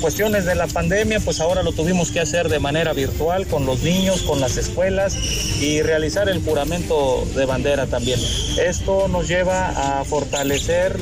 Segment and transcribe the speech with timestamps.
[0.00, 3.82] Cuestiones de la pandemia, pues ahora lo tuvimos que hacer de manera virtual con los
[3.82, 5.16] niños, con las escuelas
[5.60, 8.20] y realizar el juramento de bandera también.
[8.58, 10.96] Esto nos lleva a fortalecer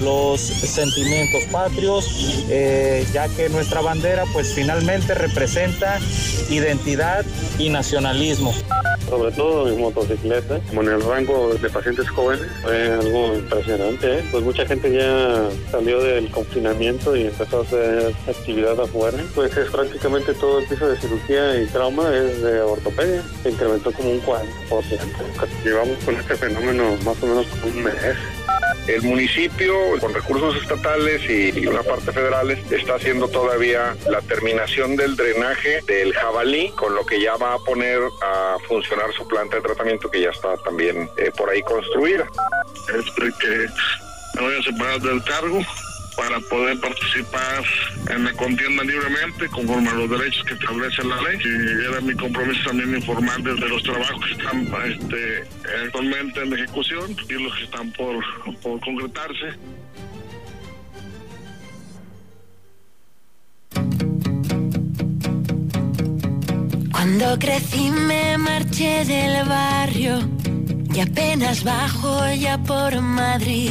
[0.00, 5.98] los sentimientos patrios, eh, ya que nuestra bandera pues finalmente representa
[6.50, 7.24] identidad
[7.58, 8.52] y nacionalismo.
[9.10, 14.18] Sobre todo en motocicleta, como en el rango de pacientes jóvenes, fue algo impresionante.
[14.18, 14.24] ¿eh?
[14.30, 19.18] Pues mucha gente ya salió del confinamiento y empezó a hacer actividad afuera.
[19.34, 23.22] Pues es prácticamente todo el piso de cirugía y trauma es de ortopedia.
[23.42, 24.40] Se incrementó como un 40%.
[25.64, 27.94] Llevamos con este fenómeno más o menos como un mes.
[28.90, 35.14] El municipio, con recursos estatales y una parte federal, está haciendo todavía la terminación del
[35.14, 39.62] drenaje del jabalí, con lo que ya va a poner a funcionar su planta de
[39.62, 42.28] tratamiento que ya está también eh, por ahí construida.
[42.88, 43.66] Este, que
[44.34, 45.60] me voy a separar del cargo
[46.20, 47.64] para poder participar
[48.10, 51.38] en la contienda libremente conforme a los derechos que establece la ley.
[51.42, 55.44] Y era mi compromiso también informar desde los trabajos que están este,
[55.82, 58.22] actualmente en ejecución y los que están por,
[58.60, 59.56] por concretarse.
[66.92, 70.18] Cuando crecí me marché del barrio
[70.94, 73.70] y apenas bajo ya por Madrid.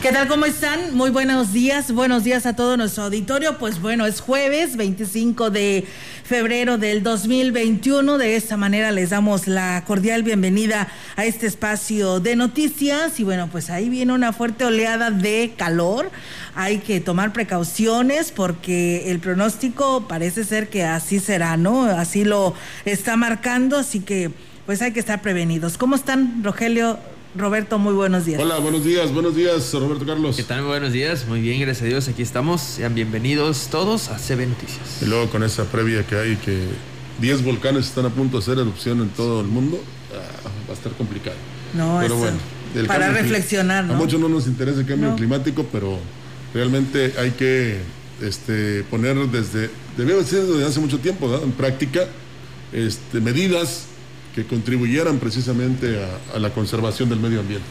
[0.00, 0.28] ¿Qué tal?
[0.28, 0.94] ¿Cómo están?
[0.94, 1.90] Muy buenos días.
[1.90, 3.58] Buenos días a todo nuestro auditorio.
[3.58, 5.88] Pues bueno, es jueves 25 de
[6.22, 8.16] febrero del 2021.
[8.16, 10.86] De esta manera les damos la cordial bienvenida
[11.16, 13.18] a este espacio de noticias.
[13.18, 16.12] Y bueno, pues ahí viene una fuerte oleada de calor.
[16.54, 21.86] Hay que tomar precauciones porque el pronóstico parece ser que así será, ¿no?
[21.86, 22.54] Así lo
[22.84, 23.76] está marcando.
[23.76, 24.30] Así que
[24.64, 25.76] pues hay que estar prevenidos.
[25.76, 27.00] ¿Cómo están, Rogelio?
[27.38, 28.40] Roberto, muy buenos días.
[28.42, 30.36] Hola, buenos días, buenos días, Roberto Carlos.
[30.36, 30.64] ¿Qué tal?
[30.64, 32.60] Buenos días, muy bien, gracias a Dios, aquí estamos.
[32.60, 35.02] Sean bienvenidos todos a CB Noticias.
[35.02, 36.64] Y luego con esa previa que hay que
[37.20, 39.80] 10 volcanes están a punto de hacer erupción en todo el mundo,
[40.12, 41.36] ah, va a estar complicado.
[41.74, 42.38] No, pero eso, bueno.
[42.74, 43.94] el para reflexionar, ¿no?
[43.94, 45.16] A muchos no nos interesa el cambio No.
[45.16, 45.96] climático, pero
[46.52, 47.78] realmente hay que
[48.20, 51.44] este, poner desde, debe ser desde hace mucho tiempo, ¿verdad?
[51.44, 52.00] en práctica,
[52.72, 53.84] este, medidas
[54.38, 55.98] que contribuyeran precisamente
[56.34, 57.66] a- la conservación del medio ambiente.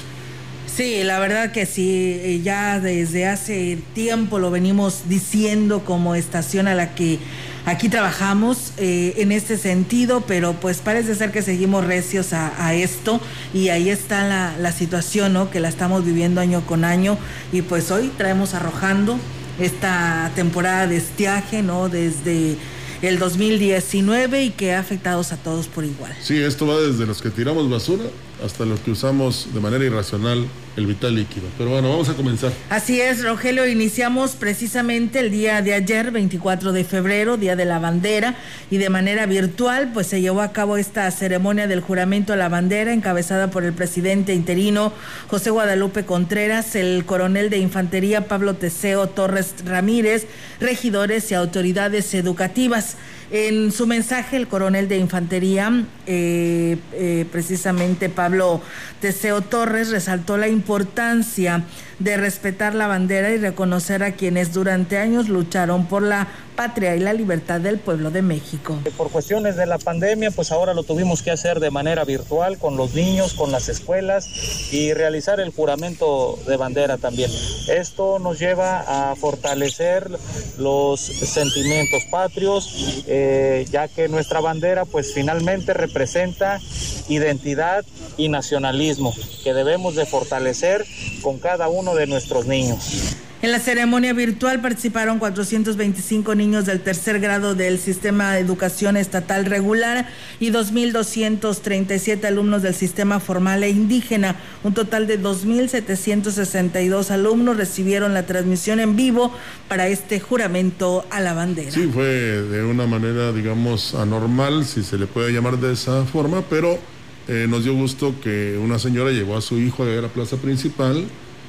[0.75, 1.89] Sí, la verdad que sí,
[2.21, 7.19] eh, ya desde hace tiempo lo venimos diciendo como estación a la que
[7.65, 12.73] aquí trabajamos eh, en este sentido, pero pues parece ser que seguimos recios a, a
[12.75, 13.21] esto
[13.53, 15.49] y ahí está la, la situación, ¿no?
[15.49, 17.17] Que la estamos viviendo año con año
[17.53, 19.17] y pues hoy traemos arrojando
[19.59, 21.87] esta temporada de estiaje, ¿no?
[21.89, 22.55] Desde
[23.01, 26.13] el 2019 y que ha afectado a todos por igual.
[26.21, 28.03] Sí, esto va desde los que tiramos basura
[28.43, 30.45] hasta los que usamos de manera irracional
[30.77, 31.47] el vital líquido.
[31.57, 32.51] Pero bueno, vamos a comenzar.
[32.69, 37.79] Así es, Rogelio, iniciamos precisamente el día de ayer, 24 de febrero, Día de la
[37.79, 38.35] Bandera,
[38.69, 42.47] y de manera virtual, pues se llevó a cabo esta ceremonia del juramento a la
[42.47, 44.93] bandera, encabezada por el presidente interino
[45.27, 50.27] José Guadalupe Contreras, el coronel de infantería Pablo Teseo Torres Ramírez,
[50.59, 52.97] regidores y autoridades educativas.
[53.29, 58.61] En su mensaje, el coronel de infantería, eh, eh, precisamente Pablo
[59.01, 61.63] Teseo Torres, resaltó la importancia
[61.99, 66.99] de respetar la bandera y reconocer a quienes durante años lucharon por la patria y
[66.99, 68.79] la libertad del pueblo de México.
[68.97, 72.77] Por cuestiones de la pandemia, pues ahora lo tuvimos que hacer de manera virtual con
[72.77, 74.27] los niños, con las escuelas
[74.71, 77.31] y realizar el juramento de bandera también.
[77.67, 80.09] Esto nos lleva a fortalecer
[80.57, 86.59] los sentimientos patrios, eh, ya que nuestra bandera pues finalmente representa
[87.07, 87.85] identidad
[88.17, 89.13] y nacionalismo
[89.43, 90.85] que debemos de fortalecer
[91.21, 93.17] con cada uno de nuestros niños.
[93.39, 99.45] En la ceremonia virtual participaron 425 niños del tercer grado del Sistema de Educación Estatal
[99.45, 104.37] Regular y 2.237 alumnos del Sistema Formal e Indígena.
[104.63, 109.31] Un total de 2.762 alumnos recibieron la transmisión en vivo
[109.67, 111.69] para este juramento a la bandera.
[111.69, 116.41] Sí, fue de una manera, digamos, anormal, si se le puede llamar de esa forma,
[116.49, 116.79] pero
[117.27, 121.05] eh, nos dio gusto que una señora llevó a su hijo a la plaza principal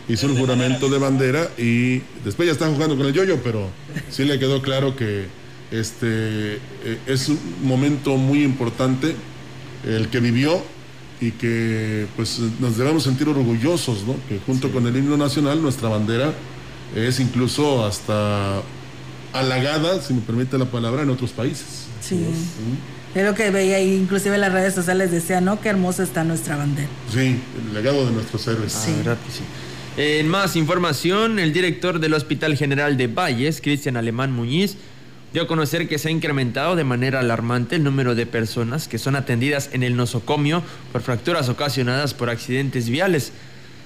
[0.08, 3.68] hizo un juramento de bandera y después ya están jugando con el yoyo, pero
[4.10, 5.26] sí le quedó claro que
[5.70, 9.14] este eh, es un momento muy importante
[9.84, 10.62] el que vivió
[11.20, 14.14] y que pues nos debemos sentir orgullosos, ¿no?
[14.28, 16.32] Que junto con el himno nacional nuestra bandera
[16.94, 18.62] es incluso hasta
[19.32, 21.86] halagada, si me permite la palabra, en otros países.
[22.00, 22.24] Sí.
[23.14, 25.60] Es lo que veía ahí, inclusive en las redes sociales decía, ¿no?
[25.60, 26.88] Qué hermosa está nuestra bandera.
[27.12, 28.72] Sí, el legado de nuestros héroes.
[28.72, 28.92] Sí.
[29.06, 29.42] Ah, sí.
[30.00, 34.76] En más información, el director del Hospital General de Valles, Cristian Alemán Muñiz,
[35.32, 39.00] dio a conocer que se ha incrementado de manera alarmante el número de personas que
[39.00, 40.62] son atendidas en el nosocomio
[40.92, 43.32] por fracturas ocasionadas por accidentes viales,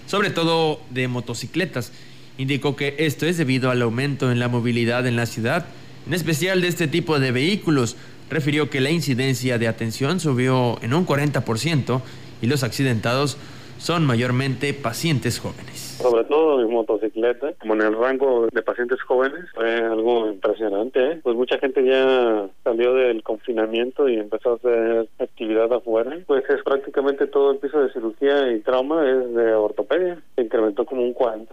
[0.06, 1.92] sobre todo de motocicletas.
[2.36, 5.64] Indicó que esto es debido al aumento en la movilidad en la ciudad,
[6.06, 7.96] en especial de este tipo de vehículos.
[8.28, 12.02] Refirió que la incidencia de atención subió en un 40%
[12.42, 13.38] y los accidentados
[13.82, 15.98] son mayormente pacientes jóvenes.
[16.00, 21.04] Sobre todo en motocicleta, como en el rango de pacientes jóvenes, fue algo impresionante.
[21.04, 21.20] ¿eh?
[21.20, 26.16] Pues mucha gente ya salió del confinamiento y empezó a hacer actividad afuera.
[26.28, 30.22] Pues es prácticamente todo el piso de cirugía y trauma es de ortopedia.
[30.36, 31.48] Se incrementó como un 40%.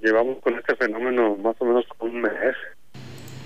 [0.00, 2.56] Llevamos con este fenómeno más o menos un mes.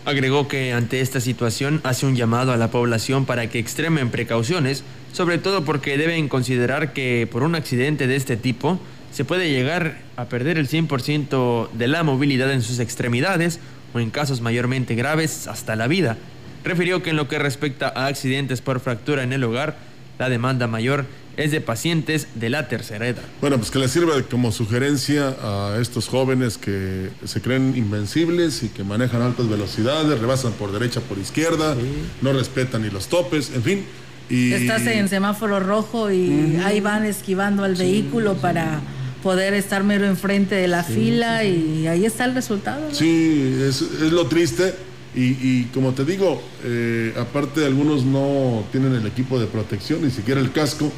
[0.05, 4.83] Agregó que ante esta situación hace un llamado a la población para que extremen precauciones,
[5.13, 8.81] sobre todo porque deben considerar que por un accidente de este tipo
[9.13, 13.61] se puede llegar a perder el 100% de la movilidad en sus extremidades
[13.95, 16.17] o en casos mayormente graves hasta la vida.
[16.65, 19.77] Refirió que en lo que respecta a accidentes por fractura en el hogar,
[20.19, 21.07] la demanda mayor
[21.37, 23.23] es de pacientes de la tercera edad.
[23.41, 28.69] Bueno, pues que le sirva como sugerencia a estos jóvenes que se creen invencibles y
[28.69, 31.77] que manejan altas velocidades, rebasan por derecha, por izquierda,
[32.21, 33.85] no respetan ni los topes, en fin.
[34.29, 34.53] Y...
[34.53, 38.81] Estás en semáforo rojo y ahí van esquivando al vehículo para
[39.23, 42.89] poder estar mero enfrente de la fila y ahí está el resultado.
[42.93, 44.75] Sí, es, es, lo triste.
[45.15, 50.11] Y, y como te digo, eh, aparte algunos no tienen el equipo de protección, ni
[50.11, 50.91] siquiera el casco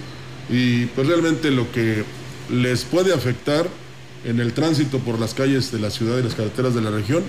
[0.49, 2.05] y pues realmente lo que
[2.51, 3.67] les puede afectar
[4.25, 7.23] en el tránsito por las calles de la ciudad y las carreteras de la región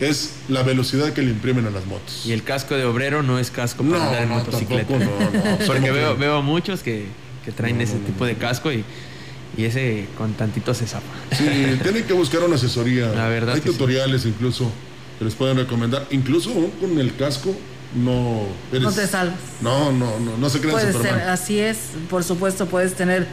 [0.00, 2.22] es la velocidad que le imprimen a las motos.
[2.26, 4.98] Y el casco de obrero no es casco para andar en motocicleta.
[4.98, 7.06] no, Porque veo, veo muchos que,
[7.44, 8.84] que traen ese tipo de casco y,
[9.56, 11.06] y, ese con tantito se zapa.
[11.36, 11.44] Sí,
[11.82, 13.08] tienen que buscar una asesoría.
[13.14, 14.70] La verdad Hay tutoriales incluso
[15.18, 16.06] que les pueden recomendar.
[16.10, 17.54] Incluso con el casco
[17.94, 19.38] no no te salvas.
[19.60, 21.78] No, no, no, no se crean Puede ser, así es,
[22.08, 23.26] por supuesto puedes tener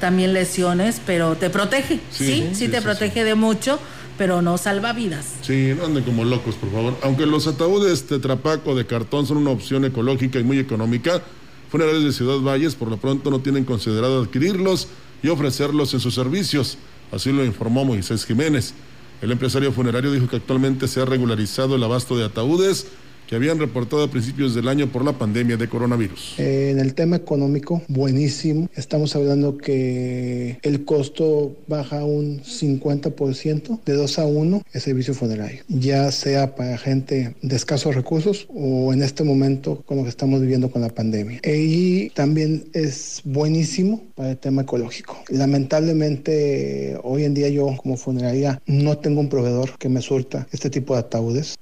[0.00, 3.78] también lesiones, pero te protege, sí, sí, te protege de mucho,
[4.18, 5.34] pero no salva vidas.
[5.42, 6.96] Sí, no anden como locos, por favor.
[7.02, 11.22] Aunque los ataúdes tetrapaco de cartón son una opción ecológica y muy económica,
[11.70, 14.88] funerarios de Ciudad Valles por lo pronto no tienen considerado adquirirlos
[15.22, 16.78] y ofrecerlos en sus servicios.
[17.12, 18.74] Así lo informó Moisés Jiménez.
[19.22, 22.88] El empresario funerario dijo que actualmente se ha regularizado el abasto de ataúdes
[23.26, 26.34] que habían reportado a principios del año por la pandemia de coronavirus.
[26.38, 28.68] Eh, en el tema económico, buenísimo.
[28.74, 35.62] Estamos hablando que el costo baja un 50% de 2 a 1 el servicio funerario,
[35.68, 40.40] ya sea para gente de escasos recursos o en este momento con lo que estamos
[40.40, 41.40] viviendo con la pandemia.
[41.42, 45.22] E, y también es buenísimo para el tema ecológico.
[45.28, 50.70] Lamentablemente, hoy en día yo como funeraria no tengo un proveedor que me surta este
[50.70, 51.56] tipo de ataúdes.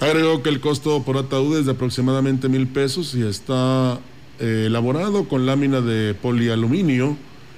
[0.00, 3.98] Agregó que el costo por ataúd es de aproximadamente mil pesos y está
[4.38, 7.16] eh, elaborado con lámina de polialuminio.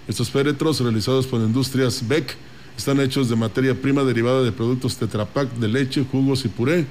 [0.09, 2.35] Estos féretros realizados por Industrias Beck
[2.79, 6.87] están hechos de materia prima derivada de productos Tetrapac de leche, jugos y puré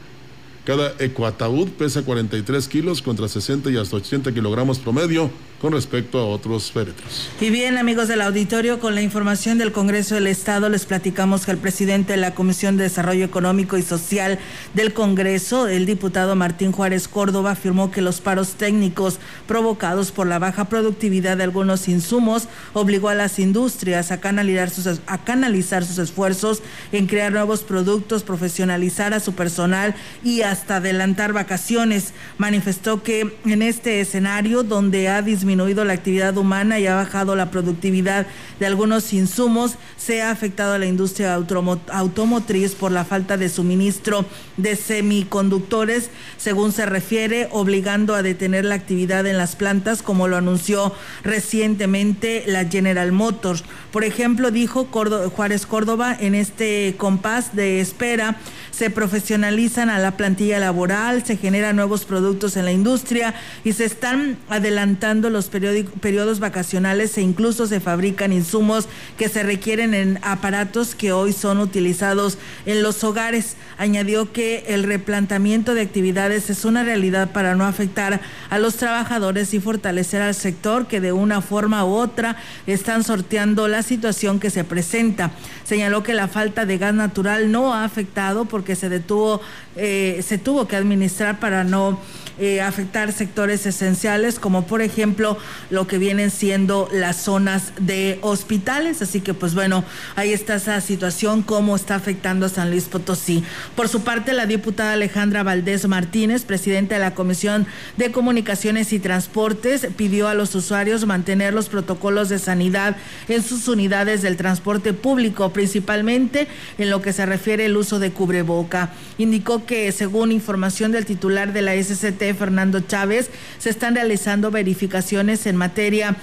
[0.69, 6.25] cada ecoataúd pesa 43 kilos contra 60 y hasta 80 kilogramos promedio con respecto a
[6.25, 7.27] otros féretros.
[7.41, 11.51] Y bien, amigos del auditorio, con la información del Congreso del Estado, les platicamos que
[11.51, 14.39] el presidente de la Comisión de Desarrollo Económico y Social
[14.75, 20.39] del Congreso, el diputado Martín Juárez Córdoba, afirmó que los paros técnicos provocados por la
[20.39, 25.97] baja productividad de algunos insumos obligó a las industrias a canalizar sus, a canalizar sus
[25.97, 26.61] esfuerzos
[26.91, 32.13] en crear nuevos productos, profesionalizar a su personal y a hasta adelantar vacaciones.
[32.37, 37.49] Manifestó que en este escenario donde ha disminuido la actividad humana y ha bajado la
[37.49, 38.27] productividad
[38.59, 44.25] de algunos insumos, se ha afectado a la industria automotriz por la falta de suministro
[44.57, 50.35] de semiconductores, según se refiere, obligando a detener la actividad en las plantas, como lo
[50.35, 53.63] anunció recientemente la General Motors.
[53.91, 54.89] Por ejemplo, dijo
[55.35, 58.35] Juárez Córdoba, en este compás de espera
[58.79, 63.83] se profesionalizan a la plantilla laboral, se generan nuevos productos en la industria y se
[63.83, 70.95] están adelantando los periodos vacacionales e incluso se fabrican insumos que se requieren en aparatos
[70.95, 73.57] que hoy son utilizados en los hogares.
[73.77, 79.53] Añadió que el replantamiento de actividades es una realidad para no afectar a los trabajadores
[79.53, 84.49] y fortalecer al sector que de una forma u otra están sorteando la situación que
[84.49, 85.31] se presenta.
[85.65, 89.41] Señaló que la falta de gas natural no ha afectado porque se detuvo,
[89.75, 91.99] eh, se tuvo que administrar para no
[92.39, 95.37] eh, afectar sectores esenciales, como por ejemplo
[95.69, 99.01] lo que vienen siendo las zonas de hospitales.
[99.01, 99.83] Así que, pues bueno,
[100.15, 103.43] ahí está esa situación, cómo está afectando a San Luis Potosí.
[103.75, 107.67] Por su parte, la diputada Alejandra Valdés Martínez, presidenta de la Comisión
[107.97, 112.95] de Comunicaciones y Transportes, pidió a los usuarios mantener los protocolos de sanidad
[113.27, 118.11] en sus unidades del transporte público, principalmente en lo que se refiere al uso de
[118.11, 118.91] cubreboca.
[119.17, 125.45] Indicó que, según información del titular de la SCT, Fernando Chávez, se están realizando verificaciones
[125.45, 126.15] en materia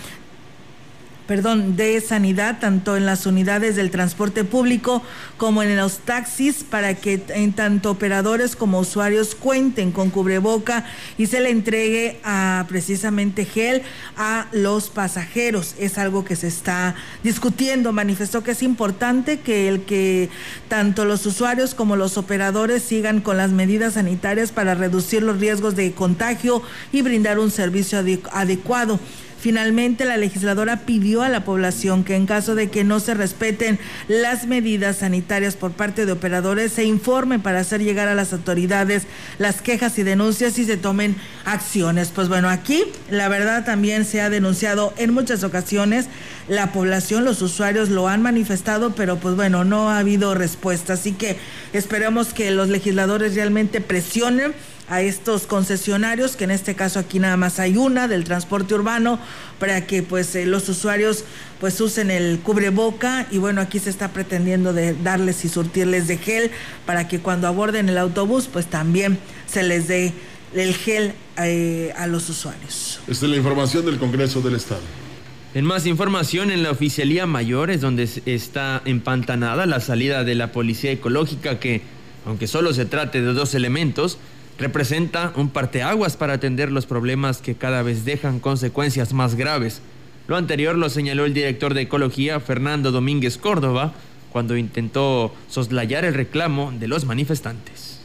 [1.27, 5.03] perdón, de sanidad, tanto en las unidades del transporte público
[5.37, 10.85] como en los taxis, para que en tanto operadores como usuarios cuenten con cubreboca
[11.19, 13.83] y se le entregue a precisamente gel
[14.17, 15.75] a los pasajeros.
[15.79, 17.93] Es algo que se está discutiendo.
[17.93, 20.31] Manifestó que es importante que el que
[20.69, 25.77] tanto los usuarios como los operadores sigan con las medidas sanitarias para reducir los riesgos
[25.77, 27.99] de contagio y brindar un servicio
[28.33, 29.01] adecuado.
[29.39, 33.79] Finalmente, la legisladora pidió a la población que en caso de que no se respeten
[34.09, 39.05] las medidas sanitarias por parte de operadores, se informe para hacer llegar a las autoridades
[39.39, 42.11] las quejas y denuncias y se tomen acciones.
[42.15, 46.07] Pues bueno, aquí la verdad también se ha denunciado en muchas ocasiones.
[46.49, 50.95] La población, los usuarios lo han manifestado, pero pues bueno, no ha habido respuesta.
[50.95, 51.37] Así que
[51.73, 54.55] esperemos que los legisladores realmente presionen
[54.89, 59.19] a estos concesionarios, que en este caso aquí nada más hay una del transporte urbano,
[59.59, 61.25] para que pues eh, los usuarios
[61.61, 66.19] pues usen el cubreboca y bueno, aquí se está pretendiendo de darles y surtirles de
[66.19, 66.51] gel
[66.85, 70.13] para que cuando aborden el autobús pues también se les dé
[70.55, 73.01] el gel eh, a los usuarios.
[73.09, 74.83] Esta es la información del Congreso del Estado.
[75.55, 80.53] En más información, en la Oficialía Mayor es donde está empantanada la salida de la
[80.53, 81.81] Policía Ecológica que,
[82.27, 84.19] aunque solo se trate de dos elementos,
[84.59, 89.81] representa un parteaguas para atender los problemas que cada vez dejan consecuencias más graves.
[90.29, 93.93] Lo anterior lo señaló el director de Ecología, Fernando Domínguez Córdoba,
[94.33, 97.97] cuando intentó soslayar el reclamo de los manifestantes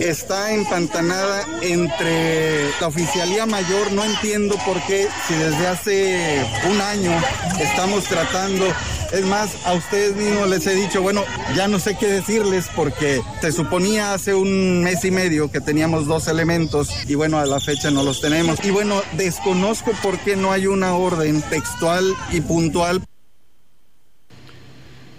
[0.00, 3.92] está empantanada entre la oficialía mayor.
[3.92, 7.12] No entiendo por qué, si desde hace un año
[7.60, 8.66] estamos tratando
[9.12, 13.20] es más, a ustedes mismos les he dicho, bueno, ya no sé qué decirles porque
[13.40, 17.60] se suponía hace un mes y medio que teníamos dos elementos y bueno, a la
[17.60, 18.64] fecha no los tenemos.
[18.64, 23.02] Y bueno, desconozco por qué no hay una orden textual y puntual.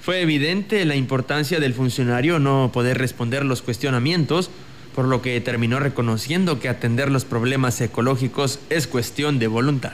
[0.01, 4.49] Fue evidente la importancia del funcionario no poder responder los cuestionamientos,
[4.95, 9.93] por lo que terminó reconociendo que atender los problemas ecológicos es cuestión de voluntad.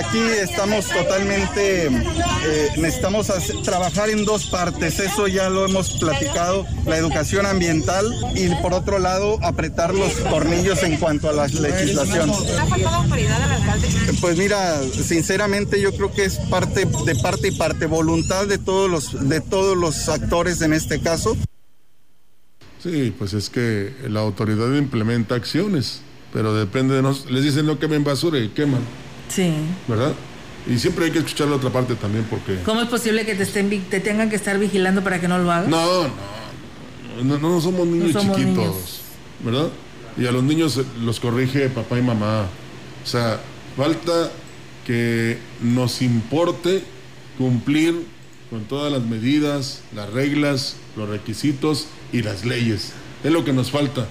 [0.00, 3.30] Aquí estamos totalmente, eh, necesitamos
[3.62, 8.98] trabajar en dos partes, eso ya lo hemos platicado, la educación ambiental y por otro
[8.98, 12.30] lado apretar los tornillos en cuanto a la legislación.
[12.30, 13.88] ¿Ha faltado autoridad al alcalde?
[14.22, 18.90] Pues mira, sinceramente yo creo que es parte de parte y parte, voluntad de todos
[18.90, 21.36] los, de todos los actores en este caso.
[22.82, 26.00] Sí, pues es que la autoridad implementa acciones,
[26.32, 27.34] pero depende de nosotros.
[27.34, 28.80] Les dicen no quemen basura y queman.
[29.30, 29.52] Sí.
[29.88, 30.12] ¿Verdad?
[30.66, 32.58] Y siempre hay que escuchar la otra parte también porque...
[32.64, 35.50] ¿Cómo es posible que te, estén, te tengan que estar vigilando para que no lo
[35.50, 35.68] hagas?
[35.68, 36.08] No,
[37.22, 39.00] no, no, somos niños chiquitos,
[39.42, 39.68] ¿verdad?
[40.18, 42.46] Y a los niños los corrige papá y mamá.
[43.02, 43.40] O sea,
[43.76, 44.30] falta
[44.86, 46.82] que nos importe
[47.38, 48.04] cumplir
[48.50, 52.92] con todas las medidas, las reglas, los requisitos y las leyes.
[53.24, 54.08] Es lo que nos falta.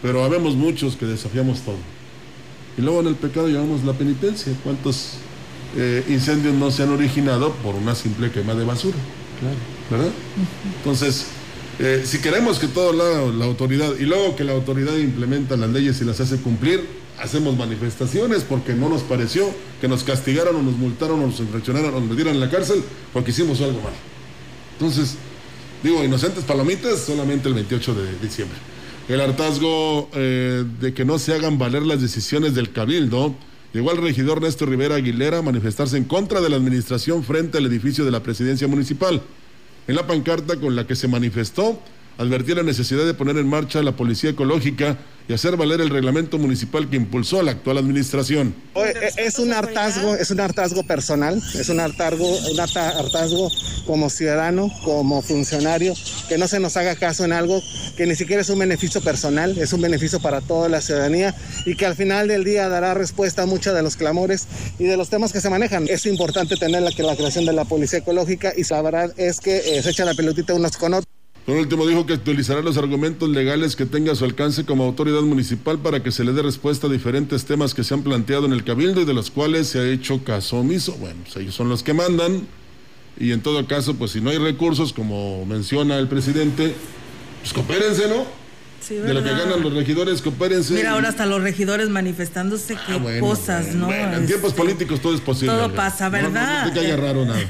[0.00, 1.76] Pero habemos muchos que desafiamos todo.
[2.78, 4.52] Y luego en el pecado llevamos la penitencia.
[4.64, 5.14] ¿Cuántos
[5.76, 8.96] eh, incendios no se han originado por una simple quema de basura?
[9.40, 9.56] Claro.
[9.90, 10.12] ¿Verdad?
[10.78, 11.26] Entonces,
[11.78, 15.70] Eh, si queremos que todo la, la autoridad, y luego que la autoridad implementa las
[15.70, 16.86] leyes y las hace cumplir,
[17.18, 19.48] hacemos manifestaciones porque no nos pareció
[19.80, 22.84] que nos castigaron o nos multaron o nos infraccionaron o nos metieran en la cárcel
[23.12, 23.94] porque hicimos algo mal.
[24.78, 25.16] Entonces,
[25.82, 28.58] digo, inocentes palomitas solamente el 28 de diciembre.
[29.08, 33.34] El hartazgo eh, de que no se hagan valer las decisiones del cabildo
[33.72, 37.66] llegó al regidor Néstor Rivera Aguilera a manifestarse en contra de la administración frente al
[37.66, 39.20] edificio de la presidencia municipal.
[39.88, 41.80] En la pancarta con la que se manifestó,
[42.18, 46.36] advertía la necesidad de poner en marcha la policía ecológica y hacer valer el reglamento
[46.36, 48.54] municipal que impulsó la actual administración.
[49.16, 53.48] Es un hartazgo, es un hartazgo personal, es un hartazgo, un hartazgo
[53.86, 55.94] como ciudadano, como funcionario,
[56.28, 57.62] que no se nos haga caso en algo
[57.96, 61.34] que ni siquiera es un beneficio personal, es un beneficio para toda la ciudadanía
[61.66, 64.96] y que al final del día dará respuesta a muchos de los clamores y de
[64.96, 65.86] los temas que se manejan.
[65.88, 69.82] Es importante tener la, la creación de la policía ecológica y la es que eh,
[69.82, 71.11] se echa la pelotita unos con otros.
[71.46, 75.22] Por último, dijo que actualizará los argumentos legales que tenga a su alcance como autoridad
[75.22, 78.52] municipal para que se le dé respuesta a diferentes temas que se han planteado en
[78.52, 80.92] el Cabildo y de los cuales se ha hecho caso omiso.
[81.00, 82.46] Bueno, pues ellos son los que mandan
[83.18, 86.74] y en todo caso, pues si no hay recursos, como menciona el presidente,
[87.40, 88.24] pues coopérense, ¿no?
[88.80, 89.44] Sí, de lo que ¿verdad?
[89.46, 90.74] ganan los regidores, coopérense.
[90.74, 93.86] Mira, ahora hasta los regidores manifestándose, qué Ah, bueno, cosas, bueno, ¿no?
[93.86, 95.54] bueno, en tiempos Este, políticos todo es posible.
[95.54, 96.64] todo pasa, No, no, ¿verdad?
[96.66, 97.40] No, te caiga raro nada.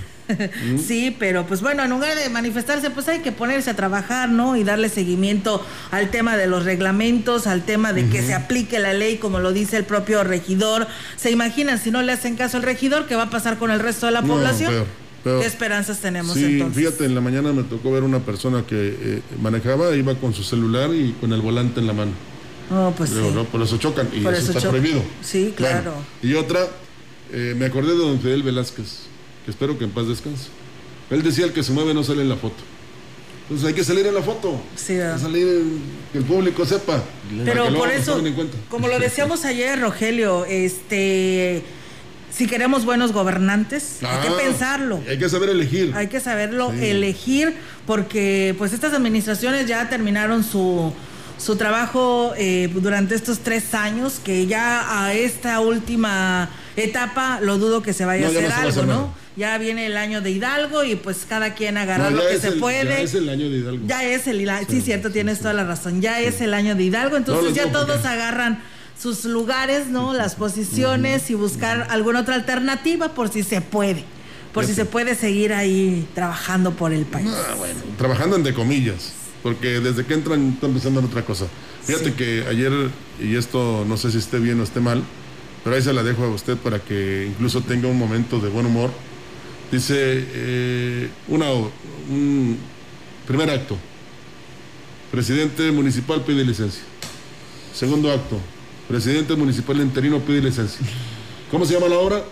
[0.86, 4.56] Sí, pero pues bueno, en lugar de manifestarse, pues hay que ponerse a trabajar, ¿no?
[4.56, 8.92] Y darle seguimiento al tema de los reglamentos, al tema de que se aplique la
[8.94, 10.86] ley, como lo dice el propio regidor.
[11.16, 13.80] ¿Se imaginan si no le hacen caso al regidor, qué va a pasar con el
[13.80, 14.72] resto de la No, población?
[14.72, 14.86] peor,
[15.24, 15.40] peor.
[15.40, 16.76] ¿Qué esperanzas tenemos Sí, entonces?
[16.84, 20.42] fíjate, en la mañana me tocó ver una persona que eh, manejaba, iba con su
[20.44, 22.12] celular y con el volante en la mano.
[22.70, 23.16] Oh, pues sí.
[23.34, 23.44] ¿no?
[23.44, 24.80] Por eso chocan y Por eso, eso está chocan.
[24.80, 25.02] prohibido.
[25.20, 25.92] Sí, claro.
[25.92, 26.60] Bueno, y otra,
[27.32, 29.02] eh, me acordé de don Fidel Velázquez,
[29.44, 30.48] que espero que en paz descanse.
[31.10, 32.62] Él decía, el que se mueve no sale en la foto.
[33.42, 34.60] Entonces hay que salir en la foto.
[34.76, 35.18] Sí, Hay que ¿verdad?
[35.20, 35.82] salir, en-
[36.12, 37.02] que el público sepa.
[37.44, 38.22] Pero por eso,
[38.70, 41.62] como lo decíamos ayer, Rogelio, este,
[42.30, 45.00] si queremos buenos gobernantes, hay que pensarlo.
[45.08, 45.92] Hay que saber elegir.
[45.94, 46.86] Hay que saberlo Sí.
[46.86, 47.54] elegir
[47.86, 50.92] porque pues estas administraciones ya terminaron su,
[51.36, 57.82] su trabajo eh, durante estos tres años, que ya a esta última etapa lo dudo
[57.82, 59.14] que se vaya No, a hacer algo, ¿no?
[59.36, 62.48] Ya viene el año de Hidalgo y pues cada quien agarra No, lo que se
[62.48, 62.84] el- puede.
[62.84, 63.84] Ya es el año de Hidalgo.
[63.86, 66.00] Ya es el Hidalgo, sí, cierto, tienes toda la razón.
[66.02, 68.62] Ya es el año de Hidalgo, entonces ya todos agarran
[69.00, 70.12] sus lugares, ¿no?
[70.12, 74.04] Las posiciones y buscar alguna otra alternativa por si se puede.
[74.52, 77.30] Por si se puede seguir ahí trabajando por el país.
[77.32, 81.46] Ah, bueno, trabajando en de comillas, porque desde que entran están pensando en otra cosa.
[81.84, 82.12] Fíjate Sí.
[82.12, 82.70] que ayer,
[83.18, 85.02] y esto no sé si esté bien o esté mal,
[85.62, 88.66] pero ahí se la dejo a usted para que incluso tenga un momento de buen
[88.66, 88.90] humor.
[89.70, 92.58] Dice, eh, una, un
[93.26, 93.78] primer acto,
[95.10, 96.82] presidente municipal pide licencia.
[97.72, 98.38] Segundo acto,
[98.88, 100.84] presidente municipal interino pide licencia.
[101.50, 102.22] ¿Cómo se llama la obra?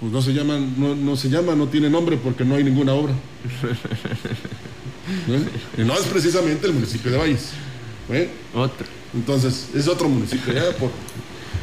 [0.00, 2.94] Pues no se llama, no, no se llama, no tiene nombre porque no hay ninguna
[2.94, 3.12] obra.
[5.28, 5.42] ¿Eh?
[5.78, 7.50] Y no es precisamente el municipio de Valles.
[8.10, 8.30] ¿eh?
[8.54, 8.86] Otro.
[9.14, 10.90] Entonces, es otro municipio, ya por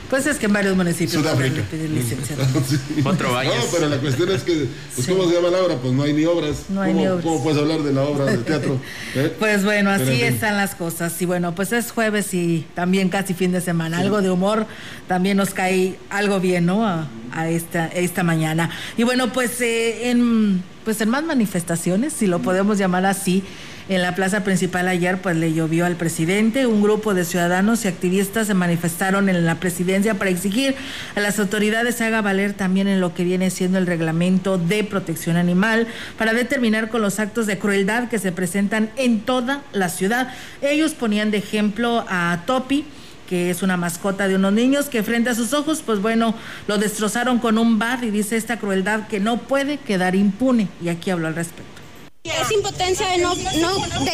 [0.09, 1.61] Pues es que en varios municipios Sudáfrica.
[1.69, 2.35] pedir licencia.
[2.67, 2.77] Sí.
[3.03, 3.53] Otro Valles.
[3.55, 5.11] No, pero la cuestión es que, pues, Sí.
[5.11, 5.75] ¿cómo se llama la obra?
[5.75, 6.65] Pues no hay ni obras.
[6.69, 7.23] No hay ¿Cómo, ni obras.
[7.25, 8.79] ¿Cómo puedes hablar de la obra de teatro?
[9.15, 9.33] ¿Eh?
[9.37, 10.25] Pues bueno, Pero, así fin.
[10.27, 11.21] están las cosas.
[11.21, 13.99] Y bueno, pues es jueves y también casi fin de semana.
[13.99, 14.65] Algo de humor
[15.07, 16.87] también nos cae algo bien, ¿no?
[16.87, 18.69] A, a esta, esta mañana.
[18.97, 23.43] Y bueno, pues, eh, en, pues en más manifestaciones, si lo podemos llamar así.
[23.89, 26.67] En la plaza principal ayer, pues le llovió al presidente.
[26.67, 30.75] Un grupo de ciudadanos y activistas se manifestaron en la presidencia para exigir
[31.15, 35.37] a las autoridades haga valer también en lo que viene siendo el reglamento de protección
[35.37, 40.33] animal para determinar con los actos de crueldad que se presentan en toda la ciudad.
[40.61, 42.83] Ellos ponían de ejemplo a Topi
[43.29, 46.33] que es una mascota de unos niños que frente a sus ojos, pues bueno,
[46.65, 50.69] lo destrozaron con un bat y dice esta crueldad que no puede quedar impune.
[50.81, 51.86] Y aquí hablo al respecto.
[52.29, 53.17] Es impotencia de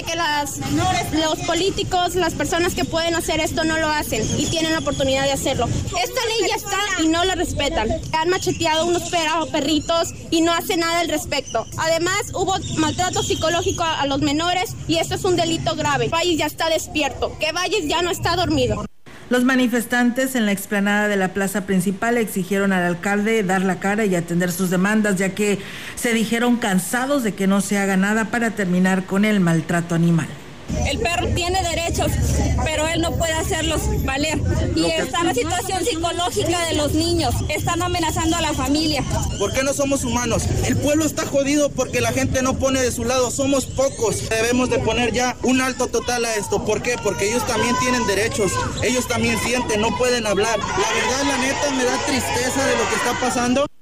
[0.04, 0.16] que
[1.18, 5.24] los políticos, las personas que pueden hacer esto no lo hacen y tienen la oportunidad
[5.24, 5.68] de hacerlo.
[5.68, 7.90] Esta ley ya está y no la respetan.
[8.14, 9.04] Han macheteado unos
[9.52, 11.66] perritos y no hacen nada al respecto.
[11.78, 16.10] Además, hubo maltrato psicológico a, a los menores y esto es un delito grave.
[16.10, 18.86] Valles ya está despierto, que Valles ya no está dormido.
[19.34, 24.06] Los manifestantes en la explanada de la plaza principal exigieron al alcalde dar la cara
[24.06, 25.58] y atender sus demandas, ya que
[25.96, 30.28] se dijeron cansados de que no se haga nada para terminar con el maltrato animal.
[30.86, 32.12] El perro tiene derechos,
[32.64, 34.40] pero él no puede hacerlos valer.
[34.76, 37.34] Y está la situación psicológica de los niños.
[37.50, 39.04] Están amenazando a la familia.
[39.40, 40.44] ¿Por qué no somos humanos?
[40.66, 43.32] El pueblo está jodido porque la gente no pone de su lado.
[43.32, 44.30] Somos pocos.
[44.30, 46.64] Debemos de poner ya un alto total a esto.
[46.66, 46.96] ¿Por qué?
[47.04, 48.52] Porque ellos también tienen derechos.
[48.84, 50.60] Ellos también sienten, no pueden hablar.
[50.60, 53.73] La verdad, la neta, me da tristeza de lo que está pasando.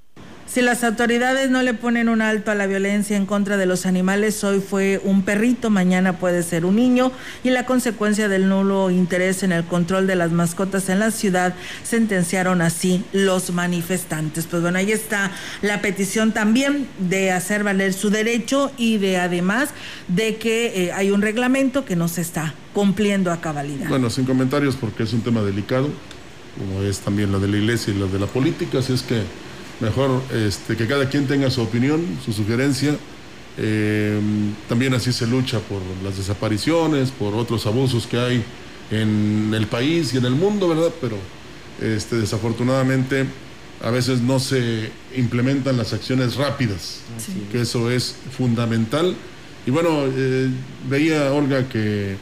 [0.52, 3.86] Si las autoridades no le ponen un alto a la violencia en contra de los
[3.86, 7.10] animales, hoy fue un perrito, mañana puede ser un niño
[7.42, 11.54] y la consecuencia del nulo interés en el control de las mascotas en la ciudad,
[11.84, 14.46] sentenciaron así los manifestantes.
[14.46, 19.70] Pues bueno, ahí está la petición también de hacer valer su derecho y de además
[20.08, 23.88] de que eh, hay un reglamento que no se está cumpliendo a cabalidad.
[23.88, 25.88] Bueno, sin comentarios porque es un tema delicado,
[26.58, 29.22] como es también lo de la iglesia y lo de la política, así es que
[29.80, 32.96] mejor este, que cada quien tenga su opinión, su sugerencia.
[33.58, 34.18] Eh,
[34.68, 38.44] también así se lucha por las desapariciones, por otros abusos que hay
[38.90, 40.92] en el país y en el mundo, ¿verdad?
[41.00, 41.16] Pero
[41.80, 43.26] este, desafortunadamente
[43.82, 47.00] a veces no se implementan las acciones rápidas,
[47.50, 49.14] que eso es fundamental.
[49.66, 50.48] Y bueno, eh,
[50.88, 52.16] veía Olga que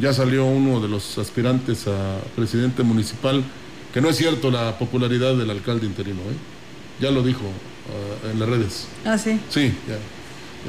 [0.00, 3.44] ya salió uno de los aspirantes a presidente municipal,
[3.92, 6.51] que no es cierto la popularidad del alcalde interino, ¿eh?
[7.02, 8.86] Ya lo dijo uh, en las redes.
[9.04, 9.40] Ah, sí.
[9.50, 9.98] Sí, ya,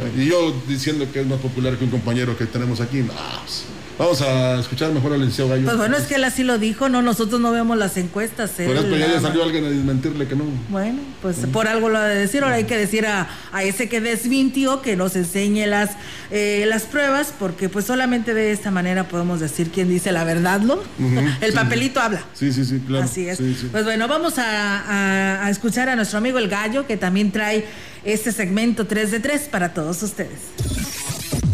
[0.03, 0.21] ya.
[0.21, 2.97] Y yo diciendo que es más popular que un compañero que tenemos aquí.
[2.97, 3.65] No, pues,
[3.97, 5.65] Vamos a escuchar mejor al licenciado Gallo.
[5.65, 8.49] Pues bueno, es que él así lo dijo, no, nosotros no vemos las encuestas.
[8.51, 10.45] Por eso ya le salió alguien a desmentirle que no.
[10.69, 13.89] Bueno, pues por algo lo ha de decir, ahora hay que decir a, a ese
[13.89, 15.91] que desmintió que nos enseñe las,
[16.32, 20.60] eh, las pruebas, porque pues solamente de esta manera podemos decir quién dice la verdad,
[20.60, 20.79] ¿no?
[21.41, 21.56] El sí.
[21.56, 22.23] papelito habla.
[22.34, 23.06] Sí, sí, sí, claro.
[23.06, 23.39] Así es.
[23.71, 27.65] Pues bueno, vamos a, a- a escuchar a nuestro amigo el gallo, que también trae
[28.03, 30.39] este segmento 3 de 3 para todos ustedes.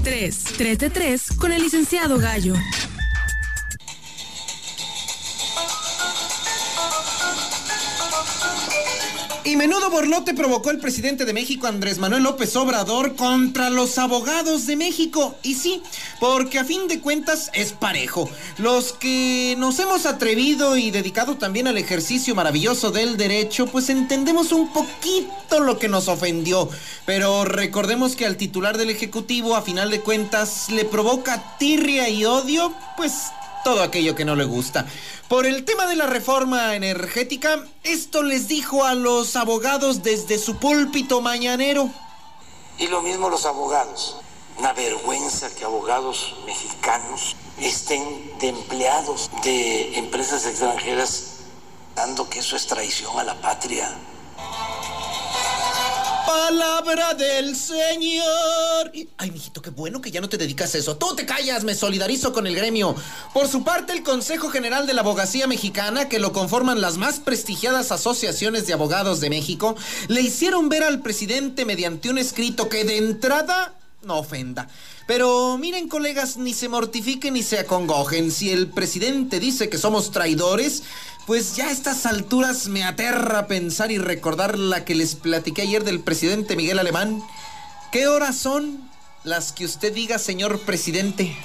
[0.09, 2.55] 3, 3 de 3 con el licenciado Gallo.
[9.43, 14.65] Y menudo borlote provocó el presidente de México, Andrés Manuel López Obrador, contra los abogados
[14.65, 15.37] de México.
[15.43, 15.83] Y sí,
[16.19, 18.29] porque a fin de cuentas es parejo.
[18.57, 24.51] Los que nos hemos atrevido y dedicado también al ejercicio maravilloso del derecho, pues entendemos
[24.51, 26.69] un poquito lo que nos ofendió.
[27.05, 32.25] Pero recordemos que al titular del Ejecutivo, a final de cuentas, le provoca tirria y
[32.25, 33.13] odio, pues
[33.63, 34.85] todo aquello que no le gusta.
[35.27, 40.57] Por el tema de la reforma energética, esto les dijo a los abogados desde su
[40.57, 41.89] púlpito mañanero.
[42.77, 44.15] Y lo mismo los abogados.
[44.59, 48.03] Una vergüenza que abogados mexicanos estén
[48.39, 51.37] de empleados de empresas extranjeras
[51.95, 53.89] dando que eso es traición a la patria.
[56.25, 58.91] Palabra del Señor.
[59.17, 60.97] Ay, mijito, qué bueno que ya no te dedicas a eso.
[60.97, 62.95] Tú te callas, me solidarizo con el gremio.
[63.33, 67.19] Por su parte, el Consejo General de la Abogacía Mexicana, que lo conforman las más
[67.19, 69.77] prestigiadas asociaciones de abogados de México,
[70.09, 74.67] le hicieron ver al presidente mediante un escrito que de entrada no ofenda.
[75.07, 78.31] Pero miren, colegas, ni se mortifiquen ni se acongojen.
[78.31, 80.83] Si el presidente dice que somos traidores,
[81.25, 85.83] pues ya a estas alturas me aterra pensar y recordar la que les platiqué ayer
[85.83, 87.21] del presidente Miguel Alemán.
[87.91, 88.89] ¿Qué horas son
[89.23, 91.35] las que usted diga, señor presidente?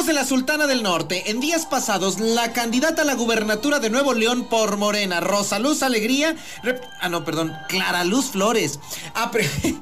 [0.00, 3.90] Rumbos de la Sultana del Norte, en días pasados, la candidata a la gubernatura de
[3.90, 8.78] Nuevo León por Morena, Rosa Luz Alegría, rep- ah no, perdón, Clara Luz Flores,
[9.14, 9.46] a, pre-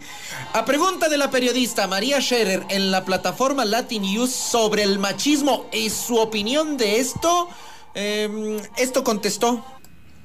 [0.55, 5.67] a pregunta de la periodista María Scherer en la plataforma Latin News sobre el machismo
[5.73, 7.49] y su opinión de esto,
[7.95, 9.65] em, esto contestó.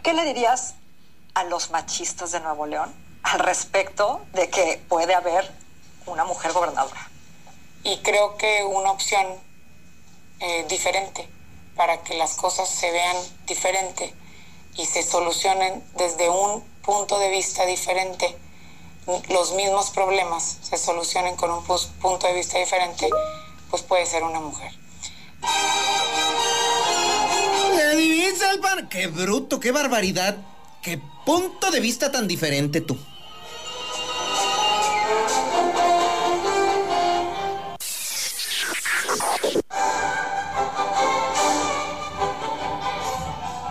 [0.02, 0.74] ¿Qué le dirías
[1.36, 5.52] a los machistas de Nuevo León al respecto de que puede haber
[6.08, 7.10] una mujer gobernadora?
[7.86, 9.28] y creo que una opción
[10.44, 11.28] eh, diferente
[11.76, 14.14] para que las cosas se vean diferente
[14.76, 18.36] y se solucionen desde un punto de vista diferente,
[19.30, 23.10] los mismos problemas se solucionen con un punto de vista diferente,
[23.70, 24.72] pues puede ser una mujer.
[28.94, 30.38] ¡Qué bruto, qué barbaridad!
[30.82, 32.98] ¡Qué punto de vista tan diferente tú!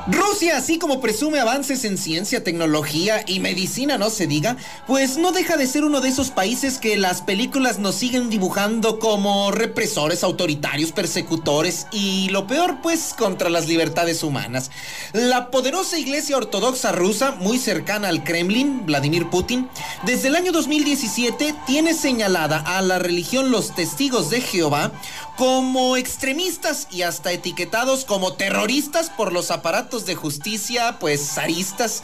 [0.08, 4.56] Rusia, así como presume avances en ciencia, tecnología y medicina, no se diga,
[4.88, 8.98] pues no deja de ser uno de esos países que las películas nos siguen dibujando
[8.98, 14.72] como represores, autoritarios, persecutores y lo peor, pues, contra las libertades humanas.
[15.12, 19.68] La poderosa iglesia ortodoxa rusa, muy cercana al Kremlin, Vladimir Putin,
[20.04, 24.90] desde el año 2017 tiene señalada a la religión Los Testigos de Jehová
[25.36, 32.02] como extremistas y hasta etiquetados como terroristas por los aparatos de justicia, pues zaristas.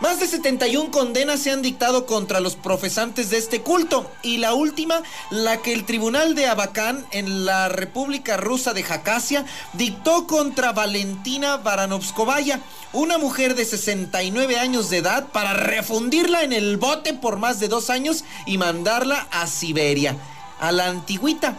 [0.00, 4.52] Más de 71 condenas se han dictado contra los profesantes de este culto y la
[4.52, 10.72] última, la que el tribunal de Abacán en la República Rusa de Jacasia dictó contra
[10.72, 12.60] Valentina Varanovskovaya,
[12.92, 17.68] una mujer de 69 años de edad, para refundirla en el bote por más de
[17.68, 20.16] dos años y mandarla a Siberia,
[20.58, 21.56] a la antigüita.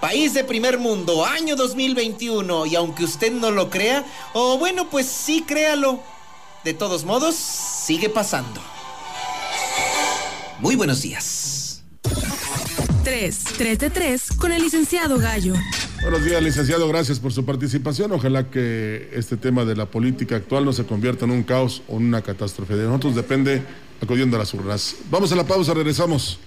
[0.00, 4.04] País de primer mundo, año 2021, y aunque usted no lo crea,
[4.34, 6.00] o bueno, pues sí créalo,
[6.64, 8.60] de todos modos, sigue pasando.
[10.60, 11.82] Muy buenos días.
[13.04, 15.54] 3, 3 de 3 con el licenciado Gallo.
[16.02, 16.88] Buenos días, licenciado.
[16.88, 18.12] Gracias por su participación.
[18.12, 21.96] Ojalá que este tema de la política actual no se convierta en un caos o
[21.96, 22.74] en una catástrofe.
[22.74, 23.62] De nosotros depende
[24.02, 24.96] acudiendo a las urnas.
[25.10, 26.38] Vamos a la pausa, regresamos.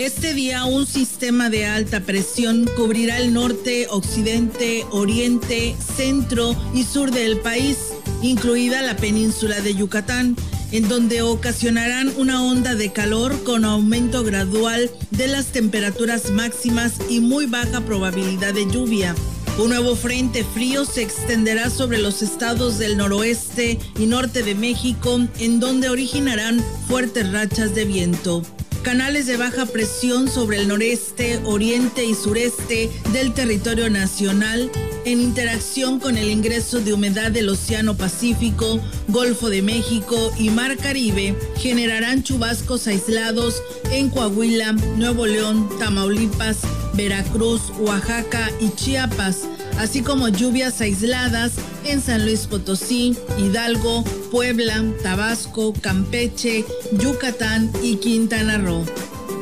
[0.00, 7.10] Este día un sistema de alta presión cubrirá el norte, occidente, oriente, centro y sur
[7.10, 7.76] del país,
[8.22, 10.36] incluida la península de Yucatán,
[10.72, 17.20] en donde ocasionarán una onda de calor con aumento gradual de las temperaturas máximas y
[17.20, 19.14] muy baja probabilidad de lluvia.
[19.58, 25.20] Un nuevo frente frío se extenderá sobre los estados del noroeste y norte de México,
[25.38, 28.42] en donde originarán fuertes rachas de viento
[28.82, 34.70] canales de baja presión sobre el noreste, oriente y sureste del territorio nacional
[35.04, 40.76] en interacción con el ingreso de humedad del Océano Pacífico, Golfo de México y Mar
[40.76, 43.62] Caribe generarán chubascos aislados
[43.92, 46.58] en Coahuila, Nuevo León, Tamaulipas,
[46.94, 51.52] Veracruz, Oaxaca y Chiapas así como lluvias aisladas
[51.84, 58.84] en San Luis Potosí, Hidalgo, Puebla, Tabasco, Campeche, Yucatán y Quintana Roo.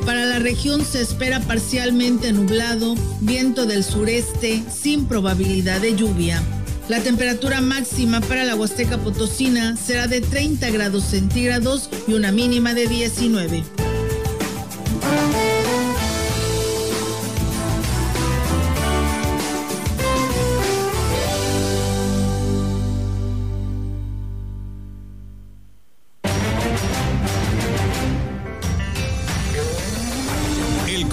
[0.05, 6.43] Para la región se espera parcialmente nublado, viento del sureste sin probabilidad de lluvia.
[6.89, 12.73] La temperatura máxima para la Huasteca Potosina será de 30 grados centígrados y una mínima
[12.73, 13.78] de 19.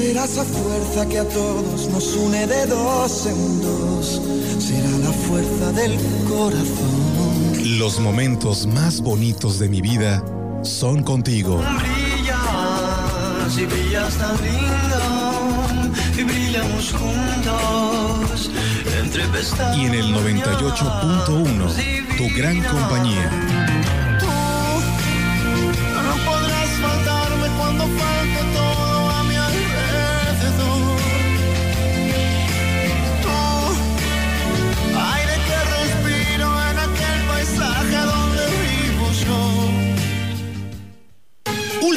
[0.00, 4.22] Será esa fuerza que a todos nos une de dos en dos.
[4.58, 7.78] Será la fuerza del corazón.
[7.78, 10.24] Los momentos más bonitos de mi vida
[10.62, 11.58] son contigo.
[11.58, 15.00] Brillas y brillas tan lindo
[16.18, 18.50] y brillamos juntos
[19.02, 19.24] entre.
[19.76, 23.30] Y en el 98.1, tu gran compañía.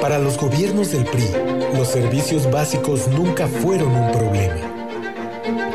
[0.00, 1.28] Para los gobiernos del PRI,
[1.76, 4.56] los servicios básicos nunca fueron un problema.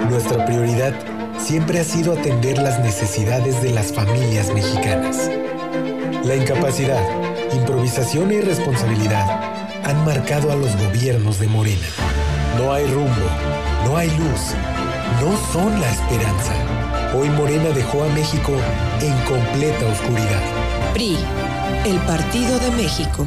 [0.09, 0.93] Nuestra prioridad
[1.37, 5.29] siempre ha sido atender las necesidades de las familias mexicanas.
[6.23, 7.01] La incapacidad,
[7.53, 11.87] improvisación e irresponsabilidad han marcado a los gobiernos de Morena.
[12.57, 13.27] No hay rumbo,
[13.85, 14.55] no hay luz,
[15.21, 16.53] no son la esperanza.
[17.15, 18.53] Hoy Morena dejó a México
[19.01, 20.41] en completa oscuridad.
[20.93, 21.17] PRI,
[21.85, 23.25] el Partido de México.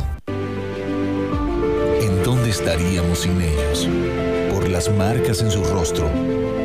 [2.01, 3.89] ¿En dónde estaríamos sin ellos?
[4.53, 6.09] Por las marcas en su rostro,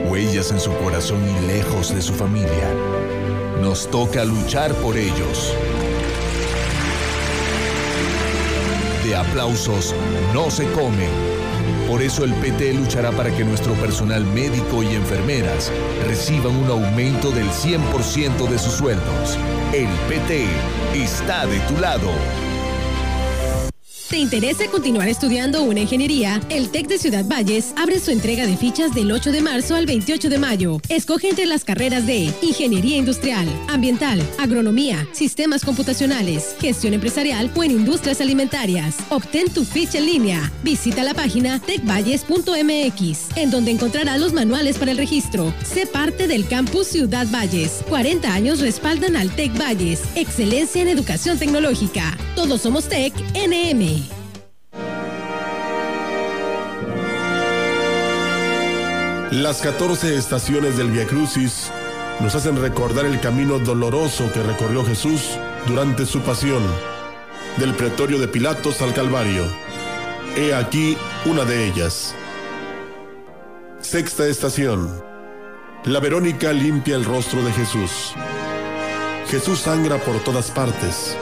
[0.09, 2.73] huellas en su corazón y lejos de su familia.
[3.61, 5.53] Nos toca luchar por ellos.
[9.03, 9.93] De aplausos
[10.33, 11.32] no se come.
[11.87, 15.71] Por eso el PT luchará para que nuestro personal médico y enfermeras
[16.05, 19.37] reciban un aumento del 100% de sus sueldos.
[19.73, 20.45] El PT
[20.93, 22.09] está de tu lado.
[24.13, 26.39] ¿Te interesa continuar estudiando una ingeniería?
[26.49, 29.87] El TEC de Ciudad Valles abre su entrega de fichas del 8 de marzo al
[29.87, 30.79] 28 de mayo.
[30.87, 37.71] Escoge entre las carreras de Ingeniería Industrial, Ambiental, Agronomía, Sistemas Computacionales, Gestión Empresarial o en
[37.71, 38.97] Industrias Alimentarias.
[39.09, 40.51] Obtén tu ficha en línea.
[40.61, 45.51] Visita la página tecvalles.mx, en donde encontrarás los manuales para el registro.
[45.65, 47.83] Sé parte del campus Ciudad Valles.
[47.89, 50.01] 40 años respaldan al TEC Valles.
[50.13, 52.15] Excelencia en educación tecnológica.
[52.35, 54.02] Todos somos TEC NM.
[59.33, 61.71] Las 14 estaciones del Via Crucis
[62.19, 66.61] nos hacen recordar el camino doloroso que recorrió Jesús durante su pasión,
[67.57, 69.43] del pretorio de Pilatos al Calvario.
[70.37, 72.13] He aquí una de ellas.
[73.79, 75.03] Sexta estación.
[75.85, 78.13] La Verónica limpia el rostro de Jesús.
[79.29, 81.17] Jesús sangra por todas partes.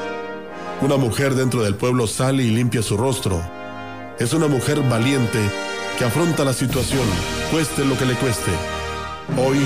[0.81, 3.41] Una mujer dentro del pueblo sale y limpia su rostro.
[4.19, 5.39] Es una mujer valiente
[6.01, 7.05] que afronta la situación,
[7.51, 8.49] cueste lo que le cueste.
[9.37, 9.59] Hoy,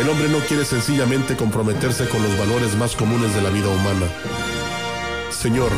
[0.00, 4.08] el hombre no quiere sencillamente comprometerse con los valores más comunes de la vida humana.
[5.30, 5.70] Señor,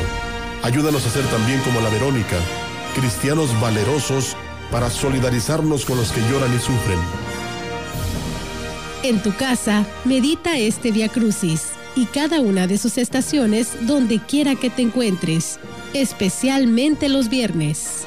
[0.63, 2.39] ayúdanos a ser también como la Verónica,
[2.95, 4.35] cristianos valerosos
[4.71, 6.99] para solidarizarnos con los que lloran y sufren.
[9.03, 11.65] En tu casa, medita este Via Crucis
[11.97, 15.61] y cada una de sus estaciones donde quiera que te encuentres,
[15.93, 18.07] especialmente los viernes.